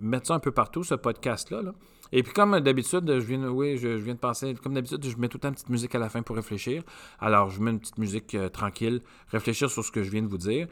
mettre 0.00 0.26
ça 0.26 0.34
un 0.34 0.40
peu 0.40 0.50
partout, 0.50 0.82
ce 0.82 0.94
podcast-là. 0.94 1.62
Là. 1.62 1.72
Et 2.12 2.22
puis, 2.22 2.32
comme 2.32 2.58
d'habitude, 2.60 3.04
je 3.06 3.26
viens, 3.26 3.38
de 3.38 4.18
penser, 4.18 4.54
comme 4.62 4.74
d'habitude, 4.74 5.04
je 5.04 5.16
mets 5.18 5.28
tout 5.28 5.36
le 5.36 5.40
temps 5.40 5.48
une 5.48 5.54
petite 5.54 5.68
musique 5.68 5.94
à 5.94 5.98
la 5.98 6.08
fin 6.08 6.22
pour 6.22 6.36
réfléchir. 6.36 6.82
Alors, 7.20 7.50
je 7.50 7.60
mets 7.60 7.70
une 7.70 7.80
petite 7.80 7.98
musique 7.98 8.34
euh, 8.34 8.48
tranquille, 8.48 9.02
réfléchir 9.30 9.70
sur 9.70 9.84
ce 9.84 9.90
que 9.90 10.02
je 10.02 10.10
viens 10.10 10.22
de 10.22 10.28
vous 10.28 10.38
dire. 10.38 10.68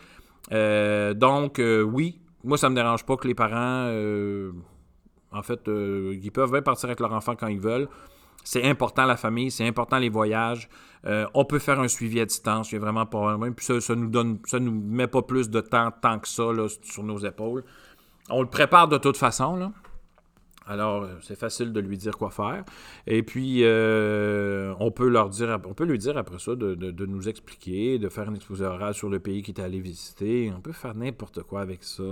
Euh, 0.53 1.13
donc, 1.15 1.59
euh, 1.59 1.83
oui, 1.83 2.21
moi, 2.43 2.57
ça 2.57 2.71
me 2.71 2.75
dérange 2.75 3.05
pas 3.05 3.17
que 3.17 3.29
les 3.29 3.35
parents, 3.35 3.91
en 5.33 5.43
fait, 5.43 5.61
ils 5.67 6.31
peuvent 6.33 6.53
bien 6.53 6.63
partir 6.63 6.89
avec 6.89 7.01
leur 7.01 7.13
enfant 7.13 7.35
quand 7.35 7.49
ils 7.49 7.61
veulent. 7.61 7.89
C'est 8.45 8.63
important 8.63 9.05
la 9.05 9.17
famille, 9.17 9.51
c'est 9.51 9.67
important 9.67 9.99
les 9.99 10.09
voyages. 10.09 10.69
on 11.35 11.45
peut 11.45 11.59
faire 11.59 11.81
un 11.81 11.89
suivi 11.89 12.21
à 12.21 12.25
distance, 12.25 12.71
il 12.71 12.77
n'y 12.77 12.83
a 12.83 12.85
vraiment 12.85 13.05
pas 13.05 13.37
même. 13.37 13.55
Puis 13.55 13.67
ça, 13.67 13.81
ça 13.81 13.97
nous 13.97 14.09
donne, 14.09 14.39
ça 14.47 14.61
nous 14.61 14.71
met 14.71 15.09
pas 15.09 15.23
plus 15.23 15.51
de 15.51 15.61
temps 15.61 15.91
tant 16.01 16.21
que 16.21 16.29
ça 16.29 16.45
sur 16.83 17.03
nos 17.03 17.19
épaules. 17.19 17.65
On 18.31 18.43
le 18.43 18.49
prépare 18.49 18.87
de 18.87 18.99
toute 18.99 19.17
façon, 19.17 19.57
là. 19.57 19.73
Alors, 20.69 21.05
euh, 21.05 21.15
c'est 21.23 21.39
facile 21.39 21.73
de 21.73 21.79
lui 21.79 21.97
dire 21.97 22.19
quoi 22.19 22.31
faire. 22.31 22.65
Et 23.07 23.23
puis, 23.23 23.61
euh, 23.63 24.75
on 24.81 24.91
peut 24.91 25.09
leur 25.09 25.29
dire, 25.31 25.61
on 25.65 25.75
peut 25.75 25.85
lui 25.85 25.99
dire 25.99 26.17
après 26.17 26.41
ça 26.41 26.57
de, 26.57 27.07
nous 27.07 27.29
expliquer, 27.29 28.01
de 28.01 28.09
faire 28.09 28.29
une 28.29 28.35
exposé 28.35 28.65
orale 28.65 28.93
sur 28.93 29.09
le 29.09 29.21
pays 29.21 29.43
qu'il 29.43 29.57
est 29.57 29.63
allé 29.63 29.79
visiter. 29.79 30.53
On 30.57 30.61
peut 30.61 30.73
faire 30.73 30.97
n'importe 30.97 31.45
quoi 31.45 31.61
avec 31.61 31.85
ça. 31.85 32.03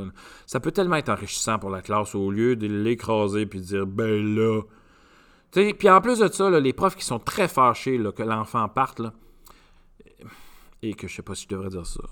Ça 0.47 0.61
peut 0.61 0.71
tellement 0.71 0.97
être 0.97 1.09
enrichissant 1.09 1.59
pour 1.59 1.71
la 1.71 1.83
classe 1.83 2.15
au 2.15 2.31
lieu 2.31 2.55
de 2.55 2.69
l'écraser 2.69 3.47
puis 3.47 3.59
de 3.59 3.65
dire, 3.65 3.87
ben 3.89 4.37
là. 4.37 4.63
puis 5.51 5.91
en 5.91 6.01
plus 6.01 6.21
de 6.21 6.29
ça, 6.29 6.49
les 6.61 6.73
profs 6.73 6.97
qui 6.97 7.05
sont 7.05 7.19
très 7.19 7.49
fâchés 7.49 8.01
que 8.15 8.23
l'enfant 8.23 8.69
parte, 8.69 9.01
là, 9.01 9.13
et 10.83 10.95
que 10.95 11.09
je 11.09 11.17
sais 11.17 11.23
pas 11.23 11.35
si 11.35 11.45
je 11.45 11.49
devrais 11.49 11.71
dire 11.71 11.87
ça. 11.87 12.03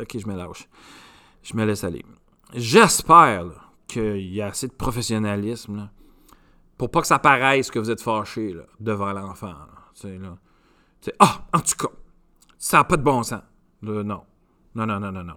ok, 0.00 0.18
je 0.18 0.26
me. 0.28 0.52
Je 1.42 1.56
me 1.56 1.64
laisse 1.64 1.82
aller. 1.82 2.04
J'espère 2.54 3.72
qu'il 3.86 4.32
y 4.32 4.40
a 4.40 4.46
assez 4.46 4.68
de 4.68 4.72
professionnalisme 4.72 5.90
pour 6.76 6.90
pas 6.90 7.00
que 7.00 7.06
ça 7.06 7.18
paraisse 7.18 7.70
que 7.70 7.78
vous 7.78 7.90
êtes 7.90 8.00
fâché 8.00 8.56
devant 8.80 9.12
l'enfant. 9.12 9.54
Ah, 11.18 11.44
en 11.52 11.60
tout 11.60 11.76
cas, 11.76 11.92
ça 12.56 12.78
n'a 12.78 12.84
pas 12.84 12.96
de 12.96 13.02
bon 13.02 13.22
sens. 13.22 13.42
non. 13.82 14.22
Non, 14.74 14.86
non, 14.86 15.00
non, 15.00 15.12
non, 15.12 15.24
non. 15.24 15.36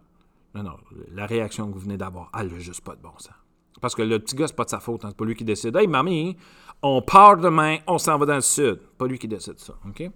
Non, 0.54 0.64
non. 0.64 0.78
La 1.14 1.26
réaction 1.26 1.68
que 1.68 1.74
vous 1.74 1.80
venez 1.80 1.98
d'avoir, 1.98 2.30
elle 2.38 2.52
n'a 2.52 2.60
juste 2.60 2.82
pas 2.82 2.96
de 2.96 3.02
bon 3.02 3.18
sens. 3.18 3.34
Parce 3.80 3.96
que 3.96 4.02
le 4.02 4.20
petit 4.20 4.36
gars, 4.36 4.48
c'est 4.48 4.56
pas 4.56 4.66
de 4.66 4.70
sa 4.70 4.80
faute. 4.80 5.04
Hein. 5.04 5.10
C'est 5.10 5.18
pas 5.18 5.26
lui 5.26 5.36
qui 5.36 5.44
décide. 5.44 5.76
Hey, 5.76 5.88
mamie, 5.88 6.38
on 6.84 7.02
part 7.02 7.38
demain, 7.38 7.78
on 7.88 7.98
s'en 7.98 8.18
va 8.18 8.26
dans 8.26 8.36
le 8.36 8.42
sud. 8.42 8.80
Pas 8.98 9.08
lui 9.08 9.18
qui 9.18 9.28
décide 9.28 9.60
ça. 9.60 9.74
OK? 9.88 10.12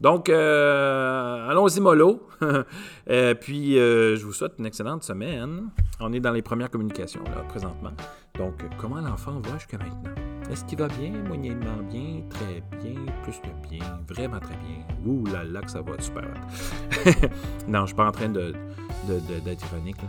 Donc, 0.00 0.28
euh, 0.28 1.48
allons-y 1.48 1.80
mollo. 1.80 2.28
Et 3.06 3.34
puis, 3.34 3.78
euh, 3.78 4.16
je 4.16 4.24
vous 4.24 4.32
souhaite 4.32 4.52
une 4.58 4.66
excellente 4.66 5.02
semaine. 5.02 5.70
On 6.00 6.12
est 6.12 6.20
dans 6.20 6.32
les 6.32 6.42
premières 6.42 6.70
communications, 6.70 7.24
là, 7.24 7.42
présentement. 7.48 7.92
Donc, 8.38 8.62
comment 8.78 9.00
l'enfant 9.00 9.40
va 9.40 9.58
jusqu'à 9.58 9.78
maintenant? 9.78 10.37
Est-ce 10.50 10.64
qu'il 10.64 10.78
va 10.78 10.88
bien, 10.88 11.10
moyennement 11.26 11.82
bien, 11.90 12.22
très 12.30 12.62
bien, 12.80 13.00
plus 13.22 13.38
que 13.40 13.68
bien, 13.68 13.84
vraiment 14.08 14.40
très 14.40 14.56
bien? 14.56 14.84
Ouh 15.06 15.24
là 15.26 15.44
là 15.44 15.60
que 15.60 15.70
ça 15.70 15.82
va 15.82 15.92
super. 16.00 16.24
non, 17.68 17.82
je 17.82 17.86
suis 17.86 17.94
pas 17.94 18.08
en 18.08 18.12
train 18.12 18.28
de, 18.28 18.54
d'être 19.06 19.66
ironique. 19.72 20.00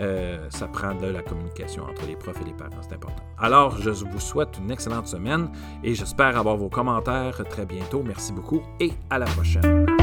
Euh, 0.00 0.48
ça 0.50 0.66
prend 0.66 0.94
de 0.94 1.06
la 1.06 1.22
communication 1.22 1.84
entre 1.84 2.06
les 2.06 2.16
profs 2.16 2.40
et 2.40 2.44
les 2.44 2.52
parents, 2.52 2.82
c'est 2.82 2.94
important. 2.94 3.22
Alors, 3.38 3.80
je 3.80 3.90
vous 3.90 4.20
souhaite 4.20 4.58
une 4.58 4.72
excellente 4.72 5.06
semaine 5.06 5.48
et 5.84 5.94
j'espère 5.94 6.36
avoir 6.36 6.56
vos 6.56 6.68
commentaires 6.68 7.44
très 7.48 7.64
bientôt. 7.64 8.02
Merci 8.04 8.32
beaucoup 8.32 8.62
et 8.80 8.92
à 9.10 9.18
la 9.20 9.26
prochaine. 9.26 9.93